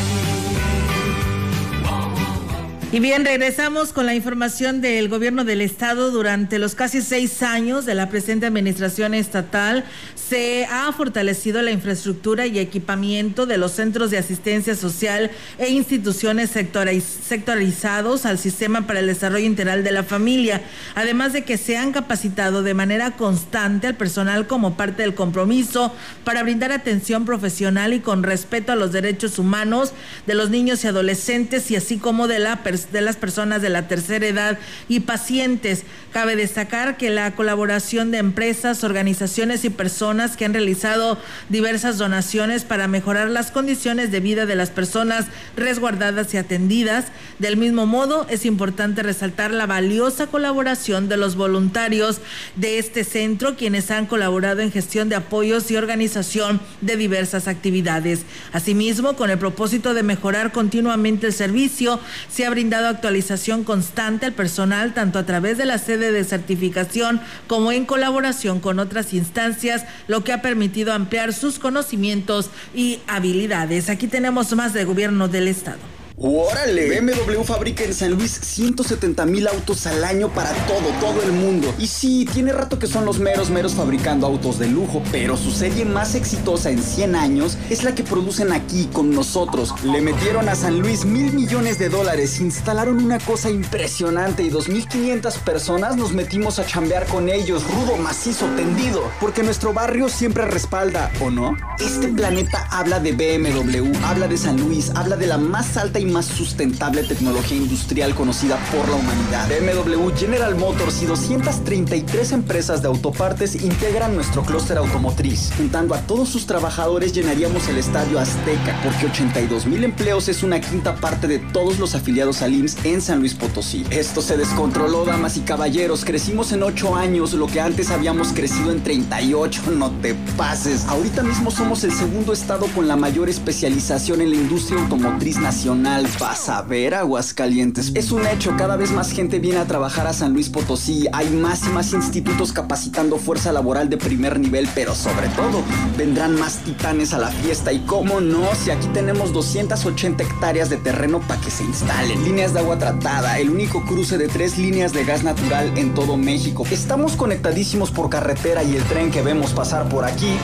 [2.99, 6.11] bien, regresamos con la información del gobierno del estado.
[6.11, 12.47] Durante los casi seis años de la presente administración estatal, se ha fortalecido la infraestructura
[12.47, 19.07] y equipamiento de los centros de asistencia social e instituciones sectorizados al sistema para el
[19.07, 20.61] desarrollo integral de la familia,
[20.93, 25.93] además de que se han capacitado de manera constante al personal como parte del compromiso
[26.25, 29.93] para brindar atención profesional y con respeto a los derechos humanos
[30.27, 33.69] de los niños y adolescentes y así como de la persona de las personas de
[33.69, 35.83] la tercera edad y pacientes.
[36.13, 41.17] Cabe destacar que la colaboración de empresas, organizaciones y personas que han realizado
[41.49, 47.05] diversas donaciones para mejorar las condiciones de vida de las personas resguardadas y atendidas.
[47.39, 52.21] Del mismo modo, es importante resaltar la valiosa colaboración de los voluntarios
[52.55, 58.21] de este centro, quienes han colaborado en gestión de apoyos y organización de diversas actividades.
[58.53, 64.33] Asimismo, con el propósito de mejorar continuamente el servicio, se ha brindado actualización constante al
[64.33, 69.85] personal, tanto a través de la sede de certificación como en colaboración con otras instancias,
[70.07, 73.89] lo que ha permitido ampliar sus conocimientos y habilidades.
[73.89, 76.00] Aquí tenemos más de gobierno del Estado.
[76.17, 76.99] ¡Órale!
[76.99, 81.73] BMW fabrica en San Luis 170 mil autos al año para todo, todo el mundo.
[81.79, 85.51] Y sí, tiene rato que son los meros, meros fabricando autos de lujo, pero su
[85.51, 89.73] serie más exitosa en 100 años es la que producen aquí con nosotros.
[89.83, 95.39] Le metieron a San Luis mil millones de dólares, instalaron una cosa impresionante y 2.500
[95.39, 101.11] personas nos metimos a chambear con ellos, rudo, macizo, tendido, porque nuestro barrio siempre respalda,
[101.19, 101.57] ¿o no?
[101.79, 106.10] Este planeta habla de BMW, habla de San Luis, habla de la más alta y
[106.11, 109.47] más sustentable tecnología industrial conocida por la humanidad.
[109.47, 115.51] BMW, General Motors y 233 empresas de autopartes integran nuestro clúster automotriz.
[115.57, 120.59] Juntando a todos sus trabajadores llenaríamos el estadio Azteca, porque 82 mil empleos es una
[120.59, 123.85] quinta parte de todos los afiliados al IMSS en San Luis Potosí.
[123.89, 126.05] Esto se descontroló, damas y caballeros.
[126.05, 129.63] Crecimos en 8 años, lo que antes habíamos crecido en 38.
[129.77, 130.85] No te pases.
[130.85, 135.90] Ahorita mismo somos el segundo estado con la mayor especialización en la industria automotriz nacional.
[136.19, 137.91] Vas a ver, Aguascalientes.
[137.95, 141.07] Es un hecho, cada vez más gente viene a trabajar a San Luis Potosí.
[141.11, 145.61] Hay más y más institutos capacitando fuerza laboral de primer nivel, pero sobre todo,
[145.97, 147.73] vendrán más titanes a la fiesta.
[147.73, 152.23] Y cómo no, si aquí tenemos 280 hectáreas de terreno para que se instalen.
[152.23, 156.15] Líneas de agua tratada, el único cruce de tres líneas de gas natural en todo
[156.15, 156.65] México.
[156.71, 160.37] Estamos conectadísimos por carretera y el tren que vemos pasar por aquí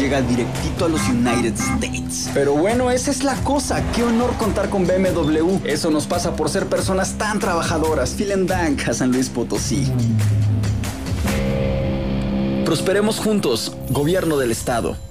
[0.00, 2.30] llega directito a los United States.
[2.34, 3.82] Pero bueno, esa es la cosa.
[3.92, 5.58] Qué honor contar con BMW.
[5.64, 8.16] Eso nos pasa por ser personas tan trabajadoras.
[8.16, 9.86] Vielen Dank a San Luis Potosí.
[12.64, 15.07] Prosperemos juntos, gobierno del estado.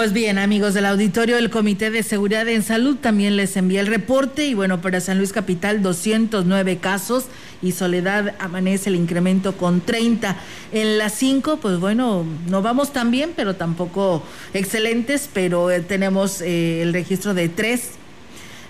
[0.00, 3.86] Pues bien, amigos del auditorio, el Comité de Seguridad en Salud también les envía el
[3.86, 7.26] reporte y bueno, para San Luis Capital 209 casos
[7.60, 10.38] y Soledad amanece el incremento con 30.
[10.72, 14.22] En las 5, pues bueno, no vamos tan bien, pero tampoco
[14.54, 17.99] excelentes, pero eh, tenemos eh, el registro de 3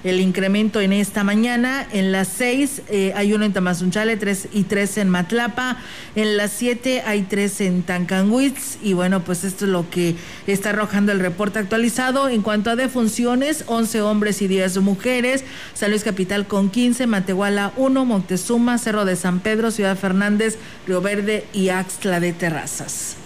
[0.05, 1.87] el incremento en esta mañana.
[1.93, 5.77] En las 6 eh, hay uno en Tamazunchale, 3 y 3 en Matlapa.
[6.15, 8.79] En las 7 hay 3 en Tancanwitz.
[8.83, 12.29] Y bueno, pues esto es lo que está arrojando el reporte actualizado.
[12.29, 15.45] En cuanto a defunciones, 11 hombres y 10 mujeres.
[15.75, 21.01] San Luis Capital con 15, Matehuala 1, Montezuma, Cerro de San Pedro, Ciudad Fernández, Río
[21.01, 23.20] Verde y Axtla de Terrazas.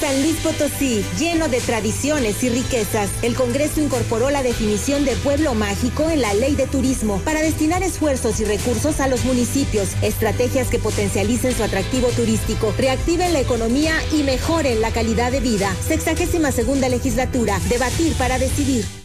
[0.00, 3.10] San Luis Potosí, lleno de tradiciones y riquezas.
[3.22, 7.82] El Congreso incorporó la definición de pueblo mágico en la ley de turismo para destinar
[7.82, 13.92] esfuerzos y recursos a los municipios, estrategias que potencialicen su atractivo turístico, reactiven la economía
[14.10, 15.74] y mejoren la calidad de vida.
[15.86, 18.99] Sexagésima segunda legislatura, debatir para decidir.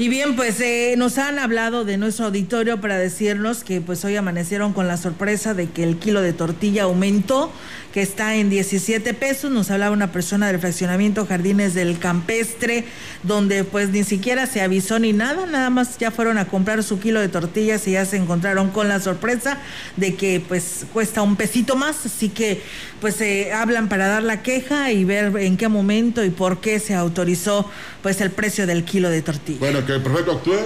[0.00, 4.16] Y bien, pues eh, nos han hablado de nuestro auditorio para decirnos que pues hoy
[4.16, 7.52] amanecieron con la sorpresa de que el kilo de tortilla aumentó,
[7.92, 9.50] que está en 17 pesos.
[9.50, 12.86] Nos hablaba una persona del fraccionamiento Jardines del Campestre,
[13.24, 16.98] donde pues ni siquiera se avisó ni nada, nada más ya fueron a comprar su
[16.98, 19.58] kilo de tortillas y ya se encontraron con la sorpresa
[19.98, 22.62] de que pues cuesta un pesito más, así que
[23.02, 26.78] pues se hablan para dar la queja y ver en qué momento y por qué
[26.78, 27.70] se autorizó
[28.02, 29.58] pues el precio del kilo de tortilla.
[29.90, 30.58] Que el prefecto actúe,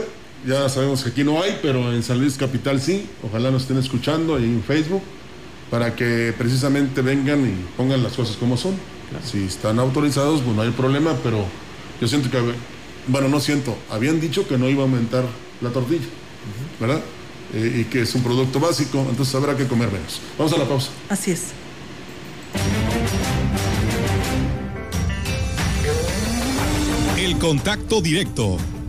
[0.47, 3.79] ya sabemos que aquí no hay, pero en San Luis Capital sí, ojalá nos estén
[3.79, 5.03] escuchando ahí en Facebook,
[5.71, 8.75] para que precisamente vengan y pongan las cosas como son.
[9.25, 11.47] Si están autorizados, pues no hay problema, pero
[12.01, 12.39] yo siento que,
[13.09, 15.25] bueno, no siento, habían dicho que no iba a aumentar
[15.63, 16.05] la tortilla,
[16.79, 17.01] ¿verdad?
[17.55, 20.21] Eh, y que es un producto básico, entonces habrá que comer menos.
[20.37, 20.91] Vamos a la pausa.
[21.09, 21.45] Así es.
[27.17, 28.59] El contacto directo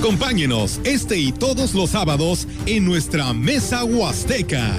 [0.00, 4.74] Acompáñenos este y todos los sábados en nuestra mesa huasteca.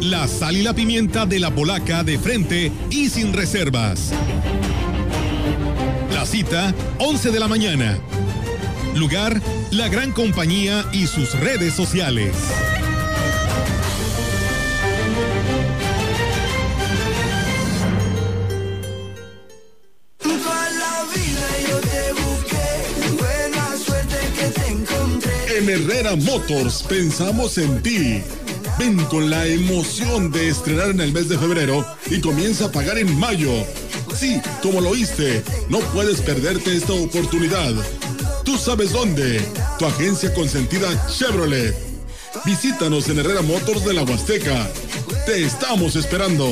[0.00, 4.12] La sal y la pimienta de la polaca de frente y sin reservas.
[6.12, 7.98] La cita, 11 de la mañana.
[8.94, 9.42] Lugar,
[9.72, 12.36] la gran compañía y sus redes sociales.
[25.64, 28.20] En Herrera Motors pensamos en ti.
[28.78, 32.98] Ven con la emoción de estrenar en el mes de febrero y comienza a pagar
[32.98, 33.50] en mayo.
[34.14, 37.72] Sí, como lo oíste, no puedes perderte esta oportunidad.
[38.44, 39.40] Tú sabes dónde.
[39.78, 41.74] Tu agencia consentida Chevrolet.
[42.44, 44.68] Visítanos en Herrera Motors de la Huasteca.
[45.24, 46.46] Te estamos esperando.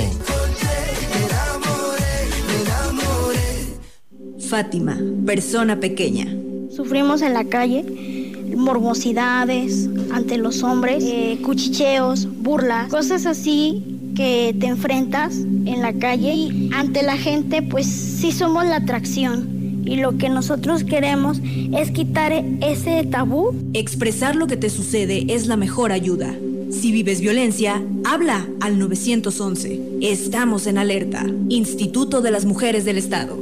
[4.49, 6.35] Fátima, persona pequeña.
[6.75, 8.12] Sufrimos en la calle
[8.57, 13.82] morbosidades ante los hombres, eh, cuchicheos, burlas, cosas así
[14.14, 19.82] que te enfrentas en la calle y ante la gente pues sí somos la atracción
[19.84, 21.38] y lo que nosotros queremos
[21.76, 23.55] es quitar ese tabú.
[23.72, 26.34] Expresar lo que te sucede es la mejor ayuda.
[26.70, 29.98] Si vives violencia, habla al 911.
[30.00, 31.26] Estamos en alerta.
[31.48, 33.41] Instituto de las Mujeres del Estado.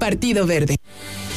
[0.00, 0.78] Partido Verde.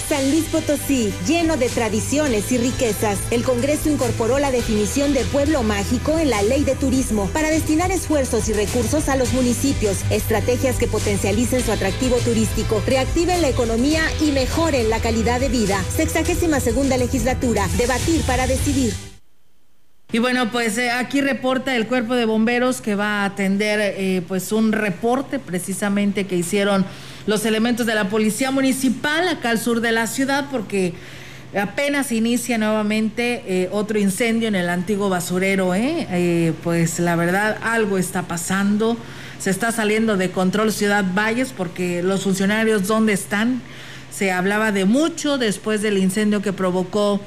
[0.10, 5.64] San Luis Potosí, lleno de tradiciones y riquezas, el Congreso incorporó la definición de pueblo
[5.64, 10.78] mágico en la ley de turismo para destinar esfuerzos y recursos a los municipios, estrategias
[10.78, 15.84] que potencialicen su atractivo turístico, reactiven la economía y mejoren la calidad de vida.
[15.96, 18.94] Sexagésima segunda legislatura, debatir para decidir.
[20.14, 24.22] Y bueno, pues eh, aquí reporta el cuerpo de bomberos que va a atender eh,
[24.28, 26.86] pues un reporte precisamente que hicieron
[27.26, 30.94] los elementos de la policía municipal acá al sur de la ciudad porque
[31.60, 36.54] apenas inicia nuevamente eh, otro incendio en el antiguo basurero, ¿eh?
[36.64, 38.98] pues la verdad algo está pasando,
[39.40, 43.64] se está saliendo de control Ciudad Valles porque los funcionarios dónde están,
[44.16, 47.20] se hablaba de mucho después del incendio que provocó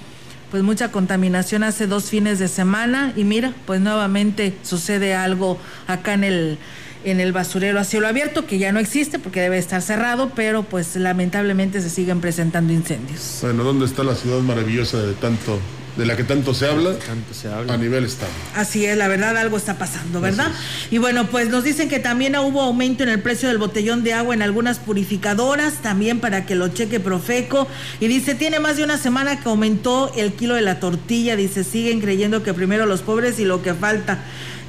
[0.50, 6.14] pues mucha contaminación hace dos fines de semana y mira, pues nuevamente sucede algo acá
[6.14, 6.58] en el
[7.04, 10.64] en el basurero a cielo abierto que ya no existe porque debe estar cerrado, pero
[10.64, 13.38] pues lamentablemente se siguen presentando incendios.
[13.42, 15.60] Bueno, ¿dónde está la ciudad maravillosa de tanto
[15.96, 17.74] de la que tanto se habla, tanto se habla.
[17.74, 18.30] a nivel estado.
[18.54, 20.52] Así es, la verdad algo está pasando, ¿verdad?
[20.90, 24.12] Y bueno, pues nos dicen que también hubo aumento en el precio del botellón de
[24.12, 27.66] agua en algunas purificadoras, también para que lo cheque Profeco.
[28.00, 31.64] Y dice, tiene más de una semana que aumentó el kilo de la tortilla, dice,
[31.64, 34.18] siguen creyendo que primero los pobres y lo que falta.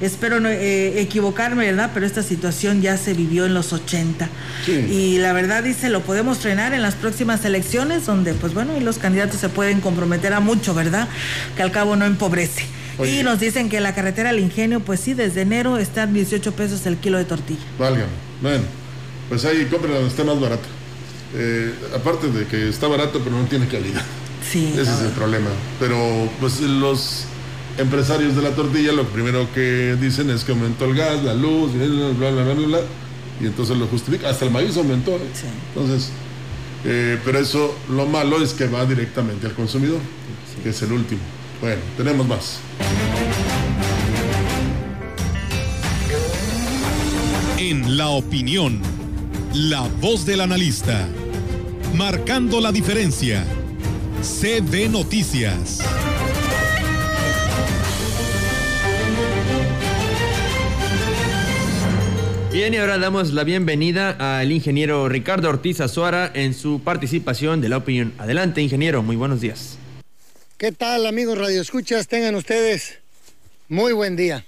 [0.00, 1.90] Espero no eh, equivocarme, ¿verdad?
[1.94, 4.28] Pero esta situación ya se vivió en los 80.
[4.66, 8.80] Y la verdad dice, lo podemos frenar en las próximas elecciones, donde pues bueno, y
[8.80, 11.08] los candidatos se pueden comprometer a mucho, ¿verdad?
[11.56, 12.64] Que al cabo no empobrece.
[13.04, 16.84] Y nos dicen que la carretera al ingenio, pues sí, desde enero está 18 pesos
[16.86, 17.60] el kilo de tortilla.
[17.78, 18.10] Válgame.
[18.42, 18.64] Bueno,
[19.28, 20.66] pues ahí compren donde esté más barato.
[21.34, 24.02] Eh, aparte de que está barato, pero no tiene calidad.
[24.50, 24.72] Sí.
[24.72, 25.50] Ese es el problema.
[25.78, 27.26] Pero pues los
[27.78, 31.72] empresarios de la tortilla lo primero que dicen es que aumentó el gas, la luz,
[31.72, 31.86] bla,
[32.30, 32.80] bla, bla, bla, bla,
[33.40, 34.28] y entonces lo justifica.
[34.28, 35.12] Hasta el maíz aumentó.
[35.12, 35.20] ¿eh?
[35.74, 36.10] Entonces,
[36.84, 40.00] eh, pero eso lo malo es que va directamente al consumidor,
[40.62, 41.20] que es el último.
[41.60, 42.60] Bueno, tenemos más.
[47.58, 48.80] En la opinión,
[49.54, 51.08] la voz del analista,
[51.94, 53.44] marcando la diferencia.
[54.20, 55.80] CB Noticias.
[62.58, 67.68] Bien, y ahora damos la bienvenida al ingeniero Ricardo Ortiz Azuara en su participación de
[67.68, 68.12] la opinión.
[68.18, 69.78] Adelante, ingeniero, muy buenos días.
[70.56, 72.08] ¿Qué tal, amigos Radio Escuchas?
[72.08, 72.98] Tengan ustedes
[73.68, 74.44] muy buen día.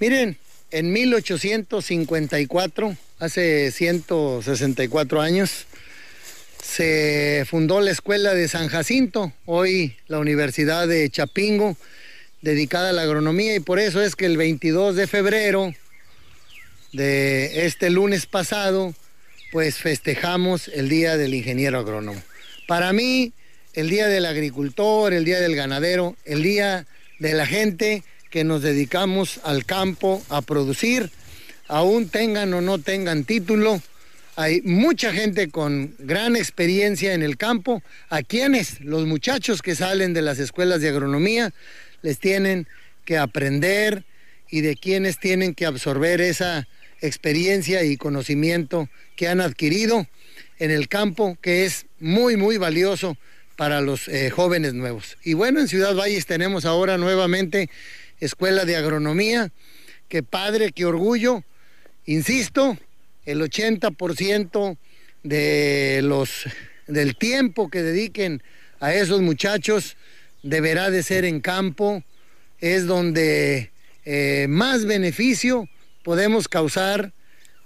[0.00, 0.38] Miren,
[0.72, 5.66] en 1854, hace 164 años,
[6.60, 11.76] se fundó la Escuela de San Jacinto, hoy la Universidad de Chapingo,
[12.42, 15.72] dedicada a la agronomía, y por eso es que el 22 de febrero
[16.92, 18.94] de este lunes pasado,
[19.52, 22.22] pues festejamos el Día del Ingeniero Agrónomo.
[22.66, 23.32] Para mí,
[23.74, 26.86] el Día del Agricultor, el Día del Ganadero, el Día
[27.18, 31.10] de la gente que nos dedicamos al campo a producir,
[31.66, 33.80] aún tengan o no tengan título.
[34.36, 40.14] Hay mucha gente con gran experiencia en el campo, a quienes los muchachos que salen
[40.14, 41.52] de las escuelas de agronomía
[42.02, 42.66] les tienen
[43.04, 44.04] que aprender
[44.50, 46.66] y de quienes tienen que absorber esa
[47.00, 50.06] experiencia y conocimiento que han adquirido
[50.58, 53.16] en el campo, que es muy, muy valioso
[53.56, 55.16] para los eh, jóvenes nuevos.
[55.24, 57.70] Y bueno, en Ciudad Valles tenemos ahora nuevamente
[58.20, 59.50] Escuela de Agronomía.
[60.08, 61.44] Qué padre, qué orgullo.
[62.06, 62.78] Insisto,
[63.26, 64.76] el 80%
[65.22, 66.44] de los,
[66.86, 68.42] del tiempo que dediquen
[68.80, 69.96] a esos muchachos
[70.42, 72.02] deberá de ser en campo.
[72.60, 73.70] Es donde
[74.04, 75.68] eh, más beneficio
[76.08, 77.12] podemos causar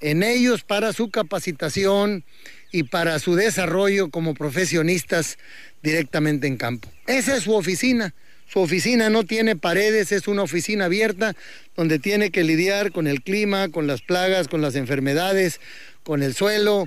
[0.01, 2.25] en ellos para su capacitación
[2.73, 5.39] y para su desarrollo como profesionistas
[5.81, 6.91] directamente en campo.
[7.07, 8.17] Esa es su oficina.
[8.49, 11.37] Su oficina no tiene paredes, es una oficina abierta
[11.77, 15.61] donde tiene que lidiar con el clima, con las plagas, con las enfermedades,
[16.03, 16.87] con el suelo,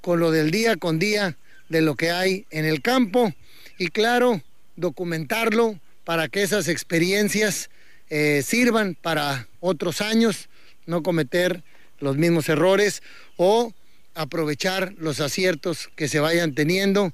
[0.00, 1.36] con lo del día con día
[1.68, 3.32] de lo que hay en el campo
[3.78, 4.42] y claro,
[4.74, 7.70] documentarlo para que esas experiencias
[8.10, 10.48] eh, sirvan para otros años
[10.86, 11.62] no cometer
[11.98, 13.02] los mismos errores
[13.36, 13.72] o
[14.14, 17.12] aprovechar los aciertos que se vayan teniendo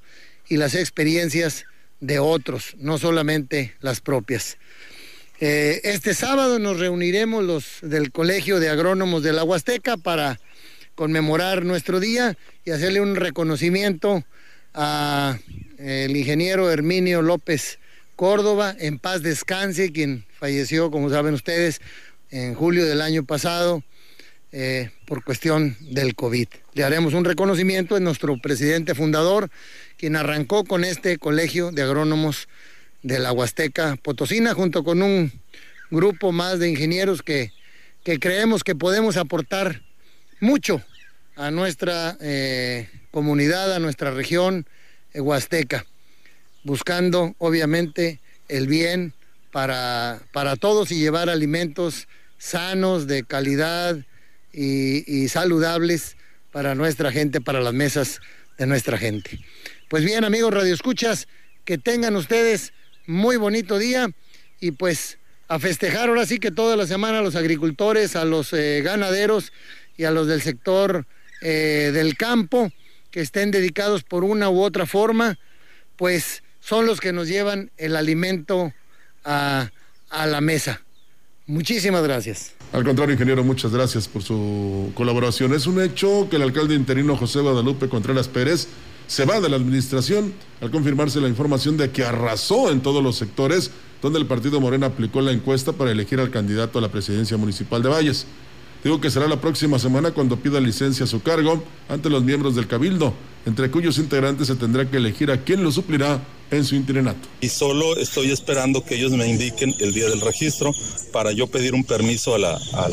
[0.49, 1.65] y las experiencias
[2.01, 4.59] de otros, no solamente las propias.
[5.41, 10.39] Eh, este sábado nos reuniremos los del Colegio de Agrónomos de la Huasteca para
[10.95, 14.25] conmemorar nuestro día y hacerle un reconocimiento
[14.73, 15.41] al
[15.79, 17.79] ingeniero Herminio López
[18.15, 21.81] Córdoba, en paz descanse, quien falleció, como saben ustedes,
[22.33, 23.85] en julio del año pasado
[24.53, 26.49] eh, por cuestión del COVID.
[26.73, 29.51] Le haremos un reconocimiento a nuestro presidente fundador,
[29.99, 32.49] quien arrancó con este colegio de agrónomos
[33.03, 35.31] de la Huasteca Potosina, junto con un
[35.91, 37.53] grupo más de ingenieros que,
[38.03, 39.83] que creemos que podemos aportar
[40.41, 40.83] mucho
[41.37, 44.67] a nuestra eh, comunidad, a nuestra región
[45.13, 45.85] eh, huasteca,
[46.65, 49.13] buscando obviamente el bien
[49.51, 52.09] para, para todos y llevar alimentos
[52.43, 53.97] sanos, de calidad
[54.53, 56.17] y, saludables
[56.51, 58.21] para nuestra gente, para las mesas
[58.59, 59.39] de nuestra gente.
[59.89, 61.29] Pues bien, amigos Radio Escuchas,
[61.65, 62.73] que tengan ustedes
[63.07, 64.11] muy bonito día
[64.59, 68.53] y pues a festejar ahora sí que toda la semana a los agricultores, a los
[68.53, 69.53] eh, ganaderos
[69.97, 71.07] y a los del sector
[71.43, 72.73] eh, del campo
[73.13, 75.39] que estén dedicados por una u otra forma,
[75.95, 78.75] pues son los que nos llevan el alimento
[79.23, 79.71] a
[80.11, 80.83] la mesa.
[81.47, 82.53] Muchísimas gracias.
[82.73, 85.53] Al contrario, ingeniero, muchas gracias por su colaboración.
[85.53, 88.69] Es un hecho que el alcalde interino José Guadalupe Contreras Pérez
[89.09, 93.17] se va de la administración al confirmarse la información de que arrasó en todos los
[93.17, 93.71] sectores
[94.01, 97.83] donde el partido Morena aplicó la encuesta para elegir al candidato a la presidencia municipal
[97.83, 98.27] de Valles.
[98.83, 102.57] Digo que será la próxima semana cuando pida licencia a su cargo ante los miembros
[102.57, 103.15] del Cabildo,
[103.47, 106.21] entre cuyos integrantes se tendrá que elegir a quién lo suplirá
[106.53, 107.29] en su interinato.
[107.41, 110.73] Y solo estoy esperando que ellos me indiquen el día del registro
[111.11, 112.89] para yo pedir un permiso a la, a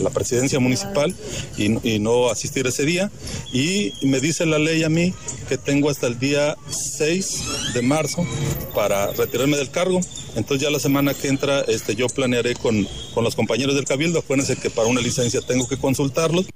[0.00, 1.14] la presidencia municipal
[1.56, 3.10] y, no asistir ese día.
[3.52, 5.14] Y me dice la ley a mí
[5.48, 8.26] que tengo hasta el día 6 de marzo
[8.74, 10.00] para retirarme del cargo.
[10.36, 14.18] Entonces ya la semana que entra este, yo planearé con, con los compañeros del Cabildo.
[14.18, 16.46] Acuérdense que para una licencia tengo que consultarlos.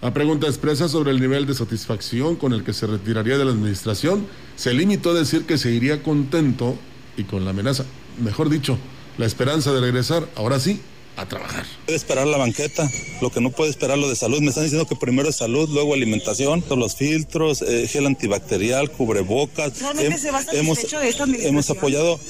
[0.00, 3.50] A pregunta expresa sobre el nivel de satisfacción con el que se retiraría de la
[3.50, 6.76] administración, se limitó a decir que se iría contento
[7.16, 7.84] y con la amenaza,
[8.22, 8.78] mejor dicho,
[9.16, 10.80] la esperanza de regresar, ahora sí,
[11.18, 11.66] a trabajar.
[11.84, 12.88] Puede esperar la banqueta,
[13.20, 14.40] lo que no puede esperar lo de salud.
[14.40, 19.80] Me están diciendo que primero es salud, luego alimentación, los filtros, eh, gel antibacterial, cubrebocas.
[19.80, 22.20] ¿Realmente se va hemos, de esta hemos apoyado.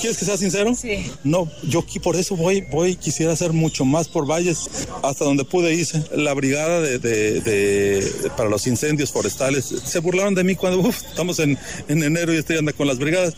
[0.00, 0.74] ¿Quieres que sea sincero?
[0.74, 1.10] Sí.
[1.24, 4.68] No, yo aquí por eso voy, voy, quisiera hacer mucho más por Valles.
[5.02, 6.02] Hasta donde pude hice.
[6.14, 11.02] La brigada de, de, de para los incendios forestales se burlaron de mí cuando uf,
[11.08, 11.58] estamos en,
[11.88, 13.34] en enero y estoy andando con las brigadas.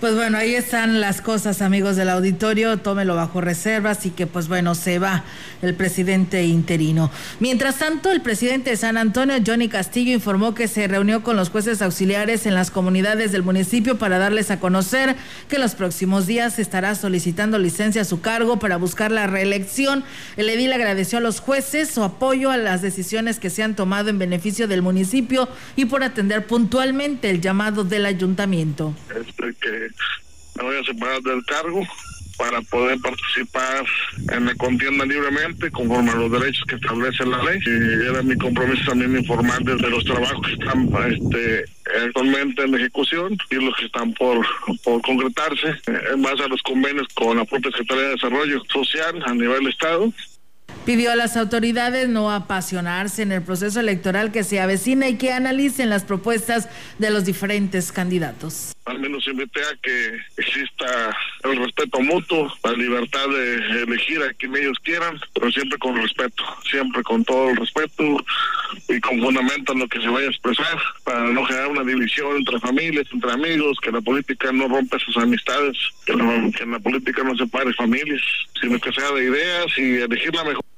[0.00, 2.78] Pues bueno, ahí están las cosas, amigos del auditorio.
[2.78, 5.24] Tómelo bajo reserva, así que pues bueno, se va
[5.60, 7.10] el presidente interino.
[7.38, 11.50] Mientras tanto, el presidente de San Antonio, Johnny Castillo, informó que se reunió con los
[11.50, 15.16] jueces auxiliares en las comunidades del municipio para darles a conocer
[15.50, 20.02] que los próximos días estará solicitando licencia a su cargo para buscar la reelección.
[20.38, 24.08] El edil agradeció a los jueces su apoyo a las decisiones que se han tomado
[24.08, 25.46] en beneficio del municipio
[25.76, 28.94] y por atender puntualmente el llamado del ayuntamiento.
[29.14, 29.89] Este que
[30.56, 31.82] me voy a separar del cargo
[32.36, 33.84] para poder participar
[34.32, 37.60] en la contienda libremente conforme a los derechos que establece la ley.
[37.66, 41.64] Y era mi compromiso también informar desde los trabajos que están este,
[42.06, 44.46] actualmente en ejecución y los que están por,
[44.82, 49.34] por concretarse en base a los convenios con la propia Secretaría de Desarrollo Social a
[49.34, 50.10] nivel Estado
[50.84, 55.32] Pidió a las autoridades no apasionarse en el proceso electoral que se avecina y que
[55.32, 56.68] analicen las propuestas
[56.98, 58.72] de los diferentes candidatos.
[58.90, 64.56] Al menos invité a que exista el respeto mutuo, la libertad de elegir a quien
[64.56, 68.02] ellos quieran, pero siempre con respeto, siempre con todo el respeto
[68.88, 72.36] y con fundamento en lo que se vaya a expresar, para no generar una división
[72.36, 76.72] entre familias, entre amigos, que la política no rompa sus amistades, que, la, que en
[76.72, 78.20] la política no separe familias,
[78.60, 80.69] sino que sea de ideas y elegir la mejor.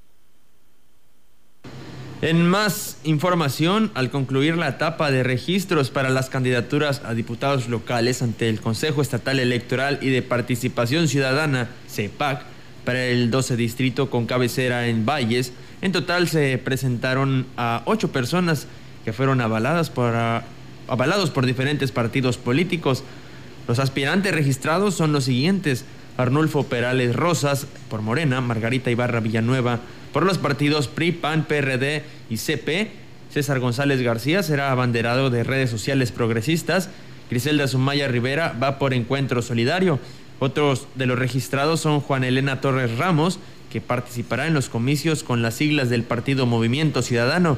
[2.23, 8.23] En más información, al concluir la etapa de registros para las candidaturas a diputados locales
[8.23, 12.45] ante el Consejo Estatal Electoral y de Participación Ciudadana, CEPAC,
[12.85, 18.69] para el 12 distrito con cabecera en Valles, en total se presentaron a ocho personas
[19.05, 20.15] que fueron avaladas por,
[20.87, 23.03] avalados por diferentes partidos políticos.
[23.67, 25.85] Los aspirantes registrados son los siguientes.
[26.17, 29.81] Arnulfo Perales Rosas por Morena, Margarita Ibarra Villanueva
[30.13, 32.91] por los partidos PRI, PAN, PRD y CP,
[33.33, 36.91] César González García será abanderado de redes sociales progresistas.
[37.31, 39.99] Griselda Sumaya Rivera va por Encuentro Solidario.
[40.39, 43.39] Otros de los registrados son Juan Elena Torres Ramos,
[43.71, 47.57] que participará en los comicios con las siglas del partido Movimiento Ciudadano.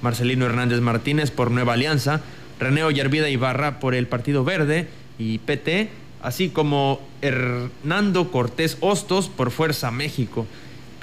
[0.00, 2.20] Marcelino Hernández Martínez por Nueva Alianza.
[2.60, 4.86] René Ollarvida Ibarra por el Partido Verde
[5.18, 5.90] y PT,
[6.22, 10.46] así como Hernando Cortés Hostos por Fuerza México.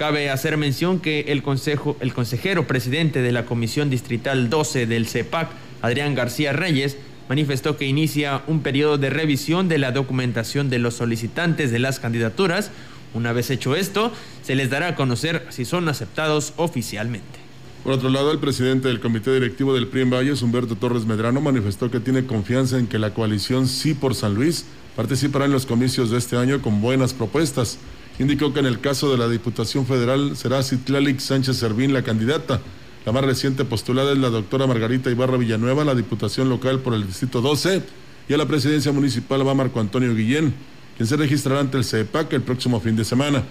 [0.03, 5.07] Cabe hacer mención que el, consejo, el consejero presidente de la Comisión Distrital 12 del
[5.07, 5.47] CEPAC,
[5.81, 6.97] Adrián García Reyes,
[7.29, 12.01] manifestó que inicia un periodo de revisión de la documentación de los solicitantes de las
[12.01, 12.69] candidaturas.
[13.13, 17.39] Una vez hecho esto, se les dará a conocer si son aceptados oficialmente.
[17.85, 21.39] Por otro lado, el presidente del comité directivo del PRI en Valles, Humberto Torres Medrano,
[21.39, 24.65] manifestó que tiene confianza en que la coalición Sí por San Luis
[24.97, 27.79] participará en los comicios de este año con buenas propuestas
[28.19, 32.61] indicó que en el caso de la Diputación Federal será Citlalic Sánchez Servín la candidata.
[33.05, 37.05] La más reciente postulada es la doctora Margarita Ibarra Villanueva la Diputación Local por el
[37.05, 37.81] Distrito 12
[38.29, 40.53] y a la presidencia municipal va Marco Antonio Guillén,
[40.95, 43.43] quien se registrará ante el CEPAC el próximo fin de semana.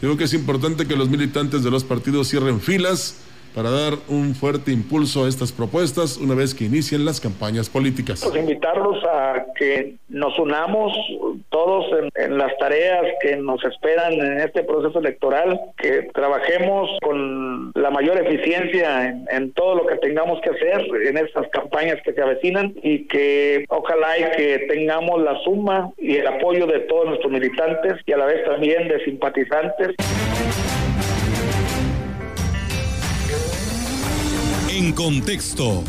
[0.00, 3.16] Digo que es importante que los militantes de los partidos cierren filas
[3.54, 8.22] para dar un fuerte impulso a estas propuestas una vez que inicien las campañas políticas.
[8.24, 10.92] Pues invitarlos a que nos unamos
[11.50, 17.90] todos en, las tareas que nos esperan en este proceso electoral, que trabajemos con la
[17.90, 22.22] mayor eficiencia en, en todo lo que tengamos que hacer en estas campañas que se
[22.22, 27.32] avecinan y que ojalá y que tengamos la suma y el apoyo de todos nuestros
[27.32, 29.94] militantes y a la vez también de simpatizantes.
[34.70, 35.82] En contexto,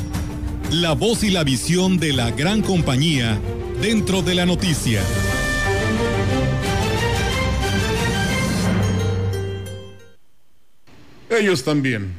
[0.71, 3.39] la voz y la visión de la gran compañía
[3.81, 5.01] dentro de la noticia.
[11.29, 12.13] Ellos también.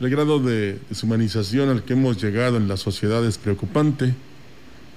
[0.00, 4.14] El grado de deshumanización al que hemos llegado en la sociedad es preocupante.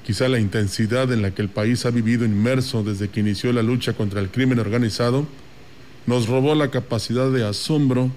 [0.05, 3.63] Quizá la intensidad en la que el país ha vivido inmerso desde que inició la
[3.63, 5.25] lucha contra el crimen organizado
[6.05, 8.11] nos robó la capacidad de asombro,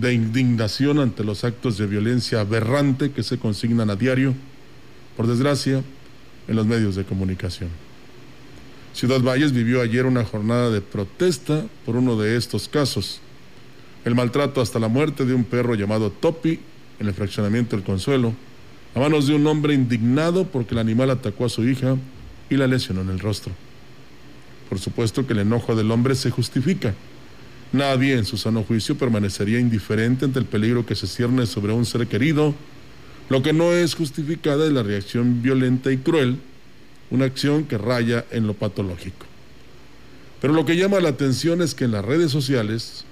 [0.00, 4.34] de indignación ante los actos de violencia aberrante que se consignan a diario,
[5.16, 5.82] por desgracia,
[6.46, 7.68] en los medios de comunicación.
[8.94, 13.20] Ciudad Valles vivió ayer una jornada de protesta por uno de estos casos,
[14.04, 16.60] el maltrato hasta la muerte de un perro llamado Topi
[16.98, 18.32] en el fraccionamiento del Consuelo,
[18.94, 21.96] a manos de un hombre indignado porque el animal atacó a su hija
[22.48, 23.52] y la lesionó en el rostro.
[24.68, 26.94] Por supuesto que el enojo del hombre se justifica.
[27.72, 31.84] Nadie en su sano juicio permanecería indiferente ante el peligro que se cierne sobre un
[31.84, 32.54] ser querido.
[33.28, 36.38] Lo que no es justificada es la reacción violenta y cruel,
[37.10, 39.26] una acción que raya en lo patológico.
[40.40, 43.04] Pero lo que llama la atención es que en las redes sociales,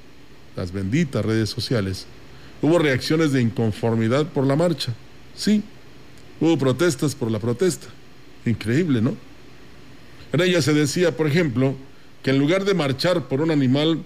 [0.57, 2.07] las benditas redes sociales,
[2.63, 4.95] hubo reacciones de inconformidad por la marcha.
[5.35, 5.63] Sí,
[6.41, 7.89] hubo protestas por la protesta.
[8.47, 9.17] Increíble, ¿no?
[10.33, 11.75] En ella se decía, por ejemplo,
[12.23, 14.03] que en lugar de marchar por un animal,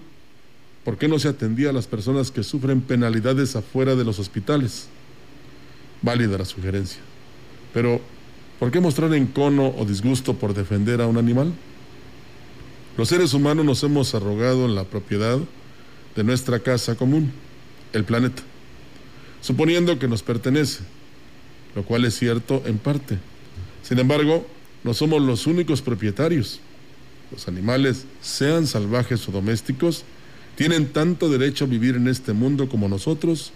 [0.83, 4.87] ¿por qué no se atendía a las personas que sufren penalidades afuera de los hospitales?
[6.01, 7.01] Válida la sugerencia.
[7.73, 8.01] Pero,
[8.59, 11.53] ¿por qué mostrar encono o disgusto por defender a un animal?
[12.97, 15.39] Los seres humanos nos hemos arrogado la propiedad
[16.15, 17.31] de nuestra casa común,
[17.93, 18.43] el planeta,
[19.39, 20.83] suponiendo que nos pertenece,
[21.75, 23.17] lo cual es cierto en parte.
[23.81, 24.45] Sin embargo,
[24.83, 26.59] no somos los únicos propietarios.
[27.31, 30.03] Los animales, sean salvajes o domésticos,
[30.55, 33.51] tienen tanto derecho a vivir en este mundo como nosotros,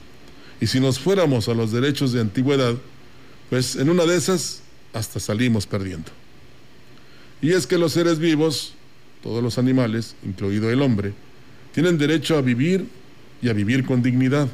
[0.61, 2.75] y si nos fuéramos a los derechos de antigüedad,
[3.49, 4.61] pues en una de esas
[4.93, 6.11] hasta salimos perdiendo.
[7.41, 8.73] Y es que los seres vivos,
[9.21, 11.13] todos los animales, incluido el hombre,
[11.73, 12.87] tienen derecho a vivir
[13.41, 14.47] y a vivir con dignidad,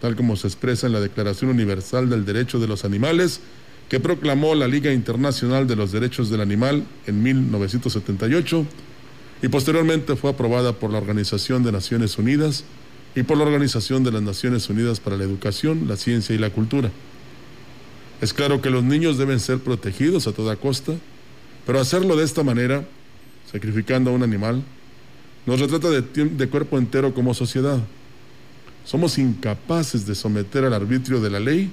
[0.00, 3.40] tal como se expresa en la Declaración Universal del Derecho de los Animales,
[3.88, 8.66] que proclamó la Liga Internacional de los Derechos del Animal en 1978
[9.42, 12.64] y posteriormente fue aprobada por la Organización de Naciones Unidas
[13.14, 16.50] y por la Organización de las Naciones Unidas para la Educación, la Ciencia y la
[16.50, 16.90] Cultura.
[18.20, 20.94] Es claro que los niños deben ser protegidos a toda costa,
[21.66, 22.84] pero hacerlo de esta manera,
[23.50, 24.62] sacrificando a un animal,
[25.46, 27.78] nos retrata de, de cuerpo entero como sociedad.
[28.84, 31.70] Somos incapaces de someter al arbitrio de la ley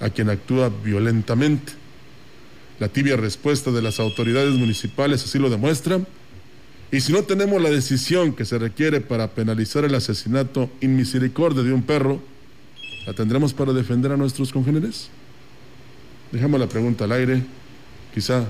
[0.00, 1.72] a quien actúa violentamente.
[2.78, 6.00] La tibia respuesta de las autoridades municipales así lo demuestra.
[6.90, 11.72] Y si no tenemos la decisión que se requiere para penalizar el asesinato inmisericordia de
[11.72, 12.20] un perro,
[13.06, 15.10] ¿la tendremos para defender a nuestros congéneres?
[16.32, 17.42] Dejamos la pregunta al aire,
[18.14, 18.44] quizá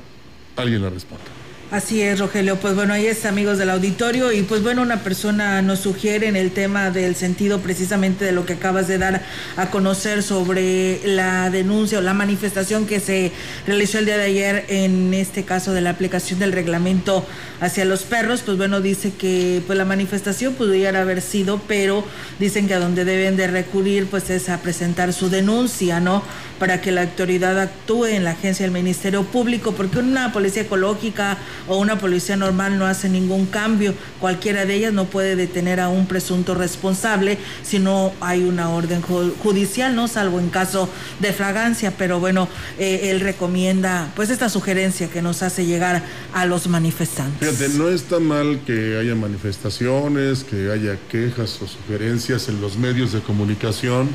[0.57, 1.38] alguien la responda.
[1.70, 2.56] Así es, Rogelio.
[2.56, 4.32] Pues bueno, ahí está, amigos del auditorio.
[4.32, 8.46] Y pues bueno, una persona nos sugiere en el tema del sentido precisamente de lo
[8.46, 9.22] que acabas de dar
[9.54, 13.32] a conocer sobre la denuncia o la manifestación que se
[13.66, 17.26] realizó el día de ayer en este caso de la aplicación del reglamento
[17.60, 18.40] hacia los perros.
[18.40, 22.02] Pues bueno, dice que pues la manifestación pudiera haber sido, pero
[22.38, 26.22] dicen que a donde deben de recurrir pues es a presentar su denuncia, ¿no?
[26.58, 31.36] Para que la autoridad actúe en la agencia del Ministerio Público, porque una policía ecológica
[31.68, 33.94] o una policía normal no hace ningún cambio.
[34.20, 39.02] Cualquiera de ellas no puede detener a un presunto responsable si no hay una orden
[39.02, 40.08] judicial, ¿no?
[40.08, 40.88] Salvo en caso
[41.20, 41.92] de fragancia.
[41.96, 42.48] Pero bueno,
[42.78, 46.02] eh, él recomienda pues esta sugerencia que nos hace llegar
[46.32, 47.74] a los manifestantes.
[47.74, 53.20] No está mal que haya manifestaciones, que haya quejas o sugerencias en los medios de
[53.20, 54.08] comunicación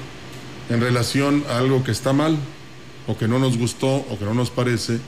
[0.70, 2.38] en relación a algo que está mal
[3.08, 5.00] o que no nos gustó o que no nos parece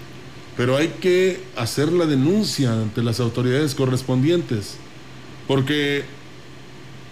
[0.57, 4.75] pero hay que hacer la denuncia ante las autoridades correspondientes,
[5.47, 6.03] porque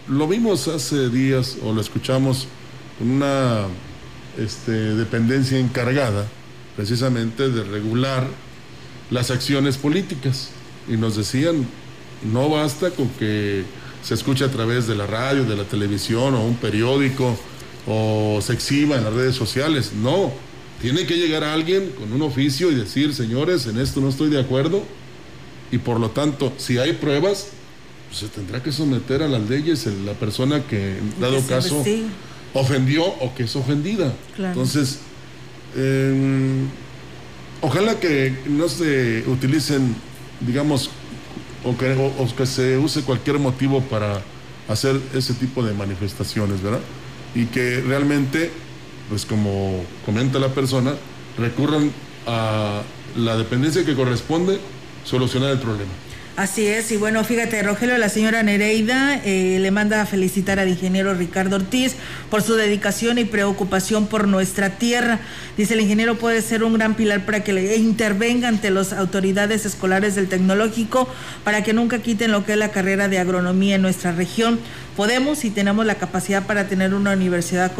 [0.08, 2.48] lo vimos hace días o lo escuchamos
[2.98, 3.68] con una
[4.38, 6.28] este, dependencia encargada
[6.76, 8.28] precisamente de regular
[9.10, 10.50] las acciones políticas.
[10.88, 11.66] Y nos decían,
[12.32, 13.64] no basta con que
[14.04, 17.38] se escuche a través de la radio, de la televisión o un periódico
[17.88, 20.32] o se exhiba en las redes sociales, no,
[20.82, 24.40] tiene que llegar alguien con un oficio y decir, señores, en esto no estoy de
[24.40, 24.84] acuerdo.
[25.72, 27.48] Y por lo tanto, si hay pruebas,
[28.10, 31.84] pues se tendrá que someter a las leyes la persona que, en dado caso,
[32.54, 34.14] ofendió o que es ofendida.
[34.38, 35.00] Entonces,
[35.76, 36.68] em,
[37.62, 39.96] ojalá que no se utilicen,
[40.42, 40.90] digamos,
[41.64, 44.22] o que, o que se use cualquier motivo para
[44.68, 46.82] hacer ese tipo de manifestaciones, ¿verdad?
[47.36, 48.52] Y que realmente
[49.14, 50.96] pues como comenta la persona,
[51.38, 51.92] recurran
[52.26, 52.82] a
[53.16, 54.58] la dependencia que corresponde
[55.04, 55.92] solucionar el problema.
[56.36, 60.68] Así es, y bueno, fíjate, Rogelio, la señora Nereida eh, le manda a felicitar al
[60.68, 61.94] ingeniero Ricardo Ortiz
[62.32, 65.20] por su dedicación y preocupación por nuestra tierra.
[65.58, 69.68] Dice, el ingeniero puede ser un gran pilar para que le intervenga ante las autoridades
[69.68, 71.08] escolares del tecnológico
[71.44, 74.60] para que nunca quiten lo que es la carrera de agronomía en nuestra región.
[74.96, 77.72] Podemos y tenemos la capacidad para tener una universidad